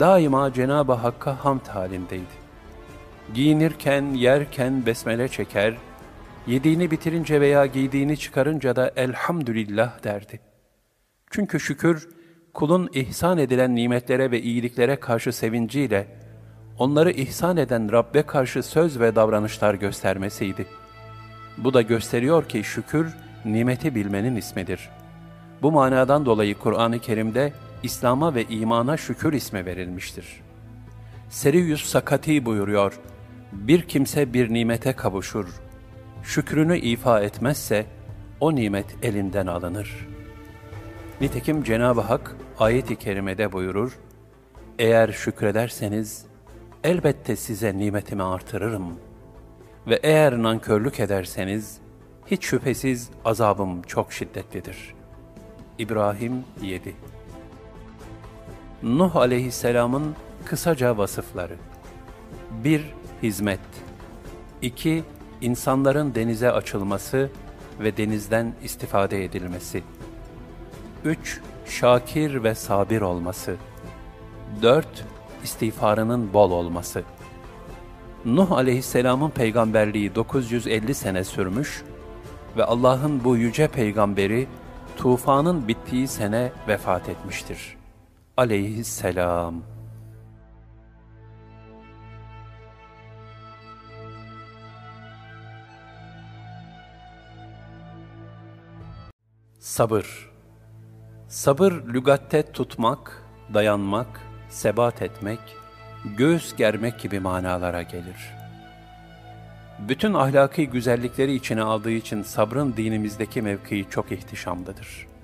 [0.00, 2.46] daima Cenab-ı Hakk'a hamd halindeydi.
[3.34, 5.74] Giyinirken, yerken besmele çeker,
[6.46, 10.40] yediğini bitirince veya giydiğini çıkarınca da elhamdülillah derdi.
[11.30, 12.08] Çünkü şükür,
[12.54, 16.06] kulun ihsan edilen nimetlere ve iyiliklere karşı sevinciyle,
[16.78, 20.66] onları ihsan eden Rabbe karşı söz ve davranışlar göstermesiydi.
[21.58, 23.14] Bu da gösteriyor ki şükür,
[23.44, 24.90] nimeti bilmenin ismidir.
[25.62, 27.52] Bu manadan dolayı Kur'an-ı Kerim'de
[27.86, 30.40] İslam'a ve imana şükür ismi verilmiştir.
[31.28, 32.98] Seriyüs Sakati buyuruyor,
[33.52, 35.46] bir kimse bir nimete kavuşur,
[36.22, 37.86] şükrünü ifa etmezse
[38.40, 40.08] o nimet elinden alınır.
[41.20, 43.98] Nitekim Cenab-ı Hak ayet-i kerimede buyurur,
[44.78, 46.26] eğer şükrederseniz
[46.84, 48.86] elbette size nimetimi artırırım.
[49.86, 51.78] Ve eğer nankörlük ederseniz
[52.26, 54.94] hiç şüphesiz azabım çok şiddetlidir.
[55.78, 56.94] İbrahim 7
[58.82, 60.14] Nuh aleyhisselamın
[60.44, 61.56] kısaca vasıfları.
[62.64, 62.80] 1-
[63.22, 63.60] Hizmet.
[64.62, 65.02] 2-
[65.40, 67.30] İnsanların denize açılması
[67.80, 69.82] ve denizden istifade edilmesi.
[71.04, 71.14] 3-
[71.66, 73.56] Şakir ve sabir olması.
[74.62, 74.84] 4-
[75.44, 77.02] İstiğfarının bol olması.
[78.24, 81.82] Nuh aleyhisselamın peygamberliği 950 sene sürmüş
[82.56, 84.46] ve Allah'ın bu yüce peygamberi
[84.96, 87.76] tufanın bittiği sene vefat etmiştir.
[88.36, 89.62] Aleyhisselam.
[99.58, 100.30] Sabır
[101.28, 103.22] Sabır lügatte tutmak,
[103.54, 105.40] dayanmak, sebat etmek,
[106.16, 108.34] göğüs germek gibi manalara gelir.
[109.78, 115.15] Bütün ahlaki güzellikleri içine aldığı için sabrın dinimizdeki mevkii çok ihtişamlıdır.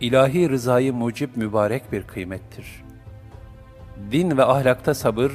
[0.00, 2.84] İlahi rızayı mucib mübarek bir kıymettir.
[4.12, 5.32] Din ve ahlakta sabır,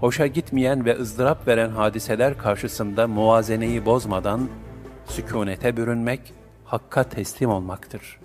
[0.00, 4.48] hoşa gitmeyen ve ızdırap veren hadiseler karşısında muvazeneyi bozmadan
[5.06, 6.20] sükunete bürünmek,
[6.64, 8.18] hakka teslim olmaktır.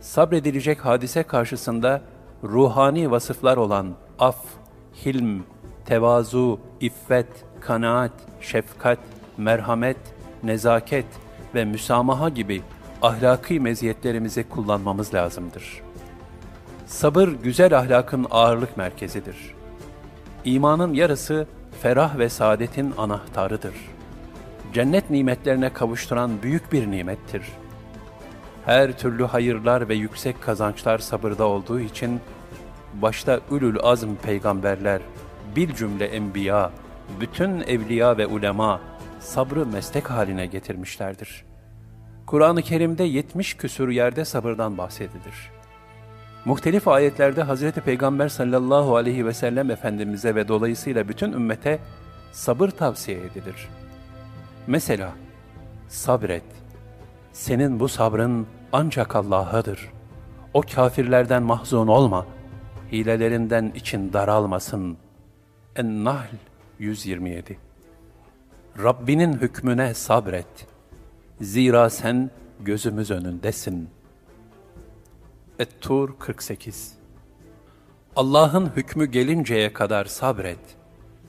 [0.00, 2.02] Sabredilecek hadise karşısında
[2.44, 4.44] ruhani vasıflar olan af,
[5.04, 5.42] hilm,
[5.84, 7.28] tevazu, iffet,
[7.60, 8.98] kanaat, şefkat,
[9.36, 9.96] merhamet,
[10.42, 11.06] nezaket
[11.54, 12.62] ve müsamaha gibi
[13.04, 15.82] ahlaki meziyetlerimizi kullanmamız lazımdır.
[16.86, 19.54] Sabır güzel ahlakın ağırlık merkezidir.
[20.44, 21.46] İmanın yarısı
[21.82, 23.74] ferah ve saadetin anahtarıdır.
[24.74, 27.42] Cennet nimetlerine kavuşturan büyük bir nimettir.
[28.64, 32.20] Her türlü hayırlar ve yüksek kazançlar sabırda olduğu için
[32.94, 35.00] başta ülül azm peygamberler,
[35.56, 36.70] bil cümle enbiya,
[37.20, 38.80] bütün evliya ve ulema
[39.20, 41.53] sabrı meslek haline getirmişlerdir.
[42.26, 45.50] Kur'an-ı Kerim'de 70 küsur yerde sabırdan bahsedilir.
[46.44, 47.70] Muhtelif ayetlerde Hz.
[47.70, 51.78] Peygamber sallallahu aleyhi ve sellem Efendimiz'e ve dolayısıyla bütün ümmete
[52.32, 53.68] sabır tavsiye edilir.
[54.66, 55.12] Mesela,
[55.88, 56.44] sabret,
[57.32, 59.92] senin bu sabrın ancak Allah'adır.
[60.54, 62.26] O kafirlerden mahzun olma,
[62.92, 64.96] hilelerinden için daralmasın.
[65.76, 66.34] En-Nahl
[66.78, 67.58] 127
[68.82, 70.73] Rabbinin hükmüne sabret.
[71.40, 72.30] Zira sen
[72.60, 73.88] gözümüz önündesin.
[75.58, 76.94] Et-Tur 48
[78.16, 80.58] Allah'ın hükmü gelinceye kadar sabret.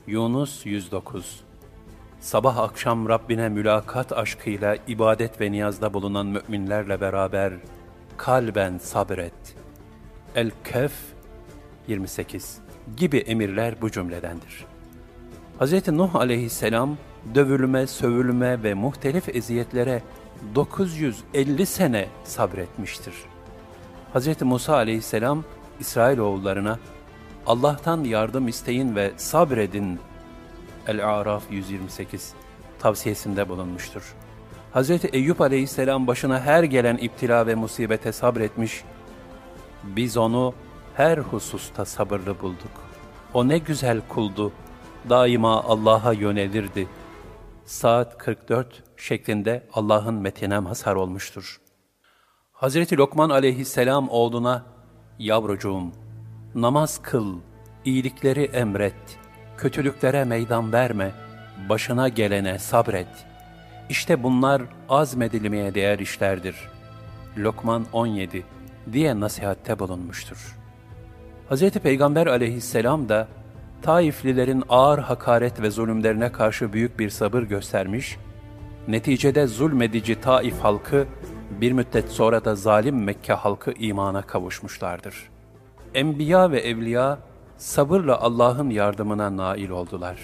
[0.06, 1.44] Yunus 109
[2.20, 7.52] Sabah akşam Rabbine mülakat aşkıyla ibadet ve niyazda bulunan müminlerle beraber
[8.16, 9.56] kalben sabret.
[10.34, 10.94] El-Kehf
[11.88, 12.58] 28
[12.96, 14.66] gibi emirler bu cümledendir.
[15.60, 15.88] Hz.
[15.88, 16.96] Nuh aleyhisselam
[17.34, 20.02] dövülme, sövülme ve muhtelif eziyetlere
[20.54, 23.14] 950 sene sabretmiştir.
[24.14, 24.42] Hz.
[24.42, 25.44] Musa aleyhisselam
[25.80, 26.78] İsrailoğullarına
[27.46, 29.98] Allah'tan yardım isteyin ve sabredin
[30.86, 32.32] El-Araf 128
[32.78, 34.14] tavsiyesinde bulunmuştur.
[34.74, 34.90] Hz.
[35.12, 38.84] Eyüp aleyhisselam başına her gelen iptila ve musibete sabretmiş,
[39.84, 40.54] biz onu
[40.94, 42.86] her hususta sabırlı bulduk.
[43.34, 44.52] O ne güzel kuldu,
[45.08, 46.88] daima Allah'a yönelirdi.
[47.64, 51.60] Saat 44 şeklinde Allah'ın metine mazhar olmuştur.
[52.52, 54.66] Hazreti Lokman aleyhisselam oğluna,
[55.18, 55.92] Yavrucuğum,
[56.54, 57.38] namaz kıl,
[57.84, 59.18] iyilikleri emret,
[59.56, 61.12] kötülüklere meydan verme,
[61.68, 63.26] başına gelene sabret.
[63.88, 66.56] İşte bunlar azmedilmeye değer işlerdir.
[67.38, 68.44] Lokman 17
[68.92, 70.56] diye nasihatte bulunmuştur.
[71.50, 71.70] Hz.
[71.70, 73.28] Peygamber aleyhisselam da
[73.86, 78.18] Taiflilerin ağır hakaret ve zulümlerine karşı büyük bir sabır göstermiş,
[78.88, 81.06] neticede zulmedici Taif halkı
[81.60, 85.28] bir müddet sonra da zalim Mekke halkı imana kavuşmuşlardır.
[85.94, 87.18] Enbiya ve evliya
[87.56, 90.16] sabırla Allah'ın yardımına nail oldular.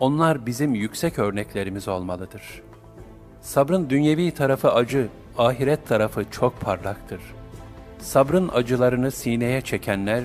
[0.00, 2.62] Onlar bizim yüksek örneklerimiz olmalıdır.
[3.40, 5.08] Sabrın dünyevi tarafı acı,
[5.38, 7.20] ahiret tarafı çok parlaktır.
[7.98, 10.24] Sabrın acılarını sineye çekenler,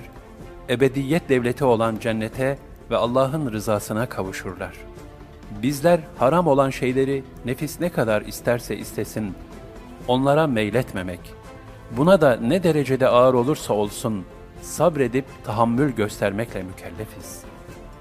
[0.70, 2.58] ebediyet devleti olan cennete
[2.92, 4.74] ve Allah'ın rızasına kavuşurlar.
[5.62, 9.34] Bizler haram olan şeyleri nefis ne kadar isterse istesin,
[10.08, 11.20] onlara meyletmemek,
[11.98, 14.26] buna da ne derecede ağır olursa olsun
[14.62, 17.42] sabredip tahammül göstermekle mükellefiz.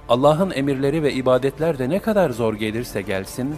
[0.09, 3.55] Allah'ın emirleri ve ibadetler de ne kadar zor gelirse gelsin,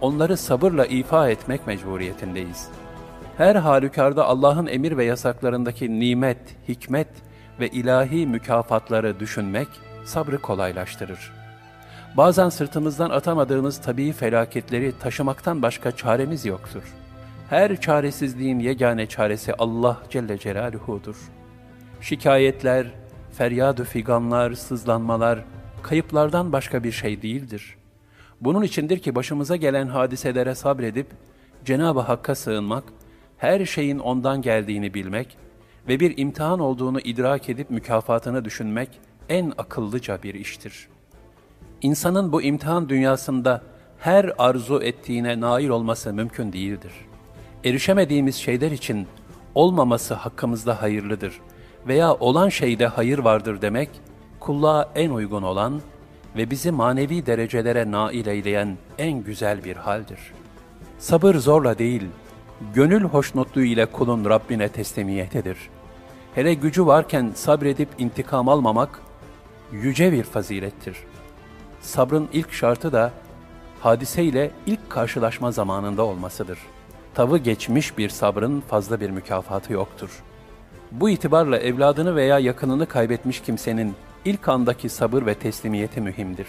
[0.00, 2.68] onları sabırla ifa etmek mecburiyetindeyiz.
[3.36, 6.38] Her halükarda Allah'ın emir ve yasaklarındaki nimet,
[6.68, 7.08] hikmet
[7.60, 9.68] ve ilahi mükafatları düşünmek
[10.04, 11.32] sabrı kolaylaştırır.
[12.16, 16.82] Bazen sırtımızdan atamadığımız tabii felaketleri taşımaktan başka çaremiz yoktur.
[17.50, 21.16] Her çaresizliğin yegane çaresi Allah Celle Celaluhu'dur.
[22.00, 22.86] Şikayetler,
[23.32, 25.44] feryad figanlar, sızlanmalar,
[25.82, 27.76] kayıplardan başka bir şey değildir.
[28.40, 31.06] Bunun içindir ki başımıza gelen hadiselere sabredip,
[31.64, 32.84] Cenab-ı Hakk'a sığınmak,
[33.38, 35.36] her şeyin ondan geldiğini bilmek
[35.88, 38.88] ve bir imtihan olduğunu idrak edip mükafatını düşünmek
[39.28, 40.88] en akıllıca bir iştir.
[41.82, 43.62] İnsanın bu imtihan dünyasında
[43.98, 46.92] her arzu ettiğine nail olması mümkün değildir.
[47.64, 49.06] Erişemediğimiz şeyler için
[49.54, 51.40] olmaması hakkımızda hayırlıdır
[51.86, 53.90] veya olan şeyde hayır vardır demek,
[54.40, 55.80] kulluğa en uygun olan
[56.36, 60.18] ve bizi manevi derecelere nail eyleyen en güzel bir haldir.
[60.98, 62.02] Sabır zorla değil,
[62.74, 65.58] gönül hoşnutluğu ile kulun Rabbine teslimiyetedir.
[66.38, 69.00] Hele gücü varken sabredip intikam almamak,
[69.72, 70.96] yüce bir fazilettir.
[71.80, 73.12] Sabrın ilk şartı da,
[73.80, 76.58] hadiseyle ilk karşılaşma zamanında olmasıdır.
[77.14, 80.10] Tavı geçmiş bir sabrın fazla bir mükafatı yoktur.
[80.92, 86.48] Bu itibarla evladını veya yakınını kaybetmiş kimsenin ilk andaki sabır ve teslimiyeti mühimdir.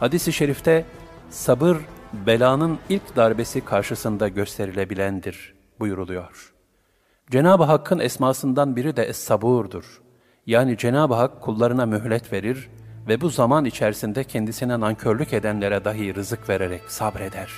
[0.00, 0.84] Hadis-i şerifte
[1.30, 1.76] sabır
[2.12, 6.49] belanın ilk darbesi karşısında gösterilebilendir buyuruluyor.
[7.30, 10.00] Cenab-ı Hakk'ın esmasından biri de Es-Sabur'dur.
[10.46, 12.68] Yani Cenab-ı Hak kullarına mühlet verir
[13.08, 17.50] ve bu zaman içerisinde kendisine nankörlük edenlere dahi rızık vererek sabreder.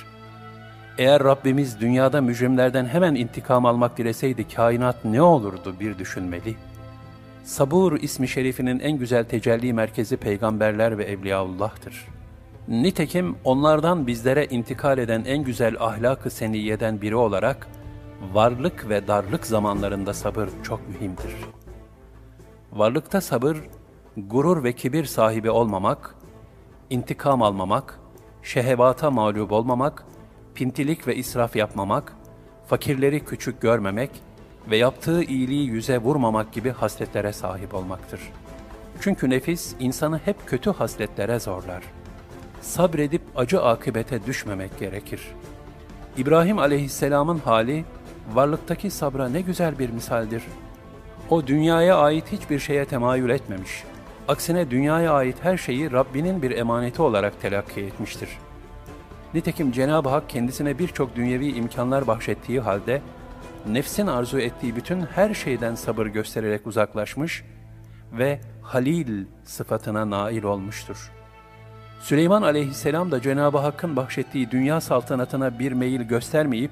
[0.97, 6.55] Eğer Rabbimiz dünyada mücrimlerden hemen intikam almak dileseydi kainat ne olurdu bir düşünmeli.
[7.43, 12.07] Sabur ismi şerifinin en güzel tecelli merkezi peygamberler ve evliyaullah'tır.
[12.67, 17.67] Nitekim onlardan bizlere intikal eden en güzel ahlak-ı seniyeden biri olarak,
[18.33, 21.35] varlık ve darlık zamanlarında sabır çok mühimdir.
[22.71, 23.57] Varlıkta sabır,
[24.17, 26.15] gurur ve kibir sahibi olmamak,
[26.89, 27.99] intikam almamak,
[28.43, 30.05] şehevata mağlup olmamak,
[30.55, 32.13] pintilik ve israf yapmamak,
[32.67, 34.11] fakirleri küçük görmemek
[34.69, 38.19] ve yaptığı iyiliği yüze vurmamak gibi hasletlere sahip olmaktır.
[39.01, 41.83] Çünkü nefis insanı hep kötü hasletlere zorlar.
[42.61, 45.21] Sabredip acı akıbete düşmemek gerekir.
[46.17, 47.85] İbrahim aleyhisselamın hali,
[48.33, 50.43] varlıktaki sabra ne güzel bir misaldir.
[51.29, 53.83] O dünyaya ait hiçbir şeye temayül etmemiş.
[54.27, 58.29] Aksine dünyaya ait her şeyi Rabbinin bir emaneti olarak telakki etmiştir.
[59.33, 63.01] Nitekim Cenab-ı Hak kendisine birçok dünyevi imkanlar bahşettiği halde,
[63.67, 67.43] nefsin arzu ettiği bütün her şeyden sabır göstererek uzaklaşmış
[68.11, 71.11] ve Halil sıfatına nail olmuştur.
[71.99, 76.71] Süleyman aleyhisselam da Cenab-ı Hakk'ın bahşettiği dünya saltanatına bir meyil göstermeyip,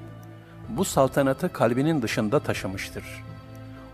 [0.76, 3.04] bu saltanatı kalbinin dışında taşımıştır.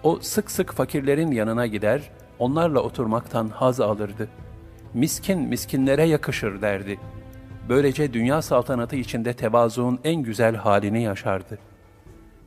[0.02, 4.28] O sık sık fakirlerin yanına gider, onlarla oturmaktan haz alırdı.
[4.94, 6.98] Miskin miskinlere yakışır derdi.
[7.68, 11.58] Böylece dünya saltanatı içinde tevazuun en güzel halini yaşardı.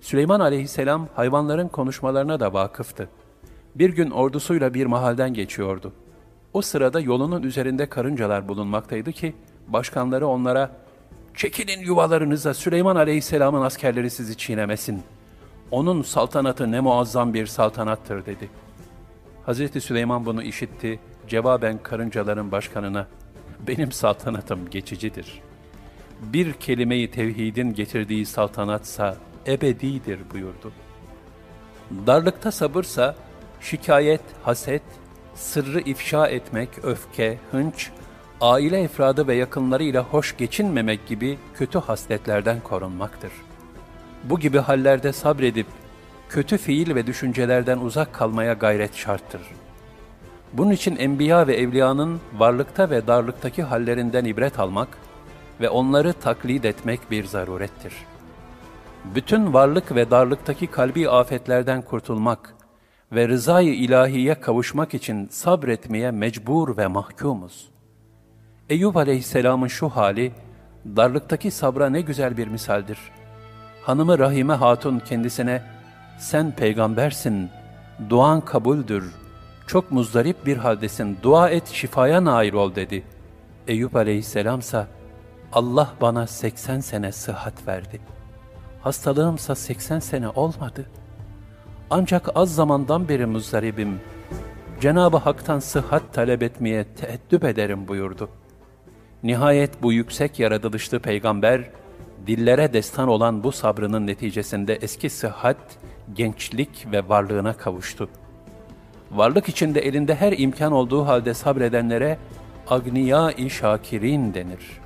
[0.01, 3.09] Süleyman aleyhisselam hayvanların konuşmalarına da vakıftı.
[3.75, 5.93] Bir gün ordusuyla bir mahalden geçiyordu.
[6.53, 9.36] O sırada yolunun üzerinde karıncalar bulunmaktaydı ki,
[9.67, 10.71] başkanları onlara,
[11.36, 15.03] ''Çekilin yuvalarınıza Süleyman aleyhisselamın askerleri sizi çiğnemesin.
[15.71, 18.49] Onun saltanatı ne muazzam bir saltanattır.'' dedi.
[19.45, 23.07] Hazreti Süleyman bunu işitti, cevaben karıncaların başkanına,
[23.67, 25.41] ''Benim saltanatım geçicidir.
[26.21, 29.17] Bir kelimeyi tevhidin getirdiği saltanatsa
[29.47, 30.71] ebedidir.'' buyurdu.
[32.07, 33.15] Darlıkta sabırsa,
[33.61, 34.84] şikayet, haset,
[35.36, 37.91] sırrı ifşa etmek, öfke, hınç,
[38.42, 43.32] aile efradı ve yakınlarıyla hoş geçinmemek gibi kötü hasletlerden korunmaktır.
[44.24, 45.68] Bu gibi hallerde sabredip,
[46.30, 49.42] kötü fiil ve düşüncelerden uzak kalmaya gayret şarttır.
[50.54, 54.88] Bunun için enbiya ve evliyanın varlıkta ve darlıktaki hallerinden ibret almak
[55.62, 57.94] ve onları taklit etmek bir zarurettir.
[59.16, 62.56] Bütün varlık ve darlıktaki kalbi afetlerden kurtulmak,
[63.12, 67.70] ve rızayı ilahiye kavuşmak için sabretmeye mecbur ve mahkumuz.
[68.72, 70.32] Eyüp aleyhisselamın şu hali,
[70.86, 72.97] darlıktaki sabra ne güzel bir misaldir.
[73.84, 75.61] Hanımı Rahime Hatun kendisine,
[76.19, 77.49] sen peygambersin,
[78.09, 79.13] duan kabuldür,
[79.67, 83.03] çok muzdarip bir haldesin, dua et şifaya nail ol dedi.
[83.67, 84.88] Eyüp aleyhisselamsa,
[85.53, 88.01] Allah bana 80 sene sıhhat verdi.
[88.82, 90.89] Hastalığımsa 80 sene olmadı.''
[91.89, 93.99] Ancak az zamandan beri muzdaribim,
[94.82, 98.30] Cenab-ı Hak'tan sıhhat talep etmeye teeddüp ederim buyurdu.
[99.24, 101.61] Nihayet bu yüksek yaratılışlı peygamber,
[102.28, 105.57] dillere destan olan bu sabrının neticesinde eski sıhhat,
[106.13, 108.09] gençlik ve varlığına kavuştu.
[109.11, 112.17] Varlık içinde elinde her imkan olduğu halde sabredenlere
[112.67, 114.80] agniya-i şakirin denir.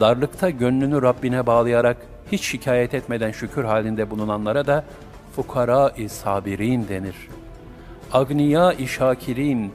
[0.00, 1.96] Darlıkta gönlünü Rabbine bağlayarak
[2.32, 4.84] hiç şikayet etmeden şükür halinde bulunanlara da
[5.36, 7.16] fukara-i sabirin denir.
[8.12, 9.72] Agniya-i şakirin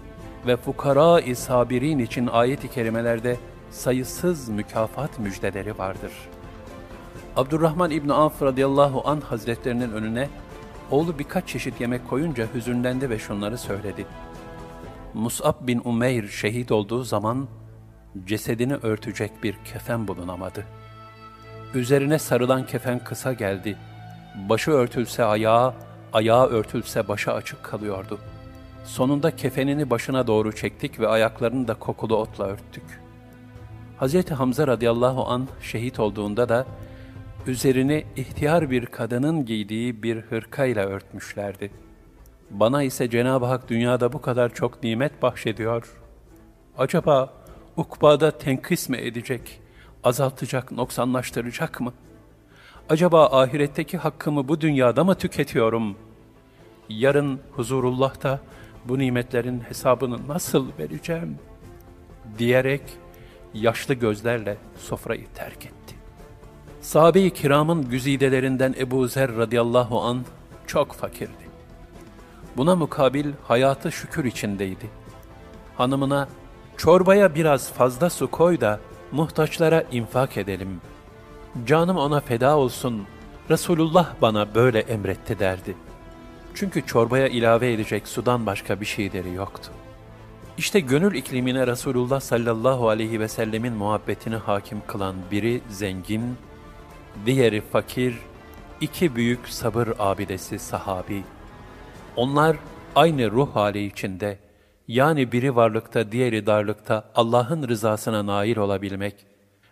[0.48, 3.38] ve fukara-i sabirin için ayet-i kerimelerde
[3.76, 6.12] sayısız mükafat müjdeleri vardır.
[7.36, 10.30] Abdurrahman İbni Avf radıyallahu an hazretlerinin önüne
[10.92, 14.06] oğlu birkaç çeşit yemek koyunca hüzünlendi ve şunları söyledi.
[15.14, 17.48] Mus'ab bin Umeyr şehit olduğu zaman
[18.26, 20.66] cesedini örtecek bir kefen bulunamadı.
[21.74, 23.78] Üzerine sarılan kefen kısa geldi.
[24.50, 25.74] Başı örtülse ayağı,
[26.14, 28.20] ayağı örtülse başı açık kalıyordu.
[28.86, 33.05] Sonunda kefenini başına doğru çektik ve ayaklarını da kokulu otla örttük.
[34.00, 34.32] Hz.
[34.32, 36.66] Hamza radıyallahu an şehit olduğunda da
[37.48, 41.72] üzerini ihtiyar bir kadının giydiği bir hırkayla örtmüşlerdi.
[42.52, 45.98] Bana ise Cenab-ı Hak dünyada bu kadar çok nimet bahşediyor.
[46.78, 47.34] Acaba
[47.78, 49.60] ukbada tenkis mi edecek,
[50.04, 51.94] azaltacak, noksanlaştıracak mı?
[52.90, 55.96] Acaba ahiretteki hakkımı bu dünyada mı tüketiyorum?
[56.90, 58.40] Yarın huzurullah'ta
[58.86, 61.40] bu nimetlerin hesabını nasıl vereceğim?
[62.38, 62.82] Diyerek
[63.56, 65.96] yaşlı gözlerle sofrayı terk etti.
[66.82, 70.26] Sahabe-i kiramın güzidelerinden Ebu Zer radıyallahu an
[70.68, 71.46] çok fakirdi.
[72.58, 74.90] Buna mukabil hayatı şükür içindeydi.
[75.78, 76.28] Hanımına,
[76.78, 78.80] çorbaya biraz fazla su koy da
[79.12, 80.82] muhtaçlara infak edelim.
[81.66, 83.04] Canım ona feda olsun,
[83.50, 85.76] Resulullah bana böyle emretti derdi.
[86.54, 89.72] Çünkü çorbaya ilave edecek sudan başka bir şeyleri yoktu.
[90.58, 96.38] İşte gönül iklimine Resulullah sallallahu aleyhi ve sellemin muhabbetini hakim kılan biri zengin,
[97.26, 98.16] diğeri fakir,
[98.82, 101.24] iki büyük sabır abidesi sahabi.
[102.16, 102.58] Onlar
[102.96, 104.40] aynı ruh hali içinde,
[104.88, 109.16] yani biri varlıkta, diğeri darlıkta Allah'ın rızasına nail olabilmek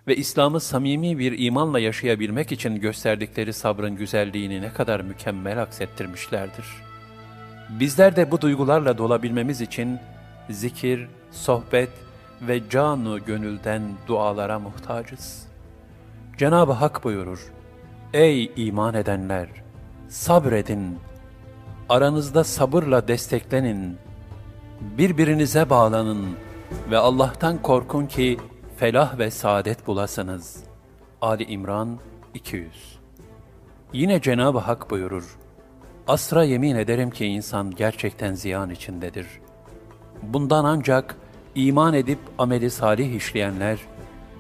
[0.08, 6.66] ve İslam'ı samimi bir imanla yaşayabilmek için gösterdikleri sabrın güzelliğini ne kadar mükemmel aksettirmişlerdir.
[7.70, 10.00] Bizler de bu duygularla dolabilmemiz için
[10.50, 11.90] zikir, sohbet
[12.42, 15.48] ve canu gönülden dualara muhtacız.
[16.38, 17.52] Cenab-ı Hak buyurur,
[18.14, 19.50] Ey iman edenler!
[20.10, 21.00] Sabredin!
[21.90, 23.98] Aranızda sabırla desteklenin.
[24.98, 26.26] Birbirinize bağlanın
[26.92, 28.38] ve Allah'tan korkun ki
[28.78, 30.64] felah ve saadet bulasınız.
[31.22, 32.00] Ali İmran
[32.34, 33.00] 200
[33.94, 35.38] Yine Cenab-ı Hak buyurur,
[36.08, 39.28] Asra yemin ederim ki insan gerçekten ziyan içindedir.
[40.24, 41.16] Bundan ancak
[41.56, 43.80] iman edip ameli salih işleyenler,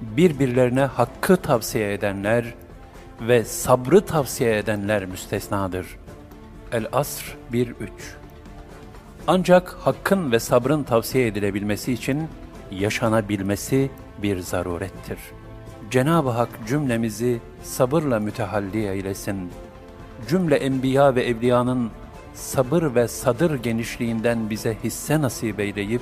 [0.02, 2.46] birbirlerine hakkı tavsiye edenler
[3.22, 5.88] ve sabrı tavsiye edenler müstesnadır.
[6.72, 7.74] El-Asr 1-3
[9.28, 12.28] Ancak hakkın ve sabrın tavsiye edilebilmesi için
[12.72, 13.90] yaşanabilmesi
[14.22, 15.18] bir zarurettir.
[15.92, 19.52] Cenab-ı Hak cümlemizi sabırla mütehalli eylesin.
[20.30, 21.92] Cümle enbiya ve evliyanın
[22.34, 26.02] sabır ve sadır genişliğinden bize hisse nasip eyleyip,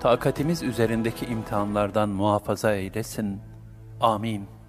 [0.00, 3.40] takatimiz üzerindeki imtihanlardan muhafaza eylesin.
[4.00, 4.59] Amin.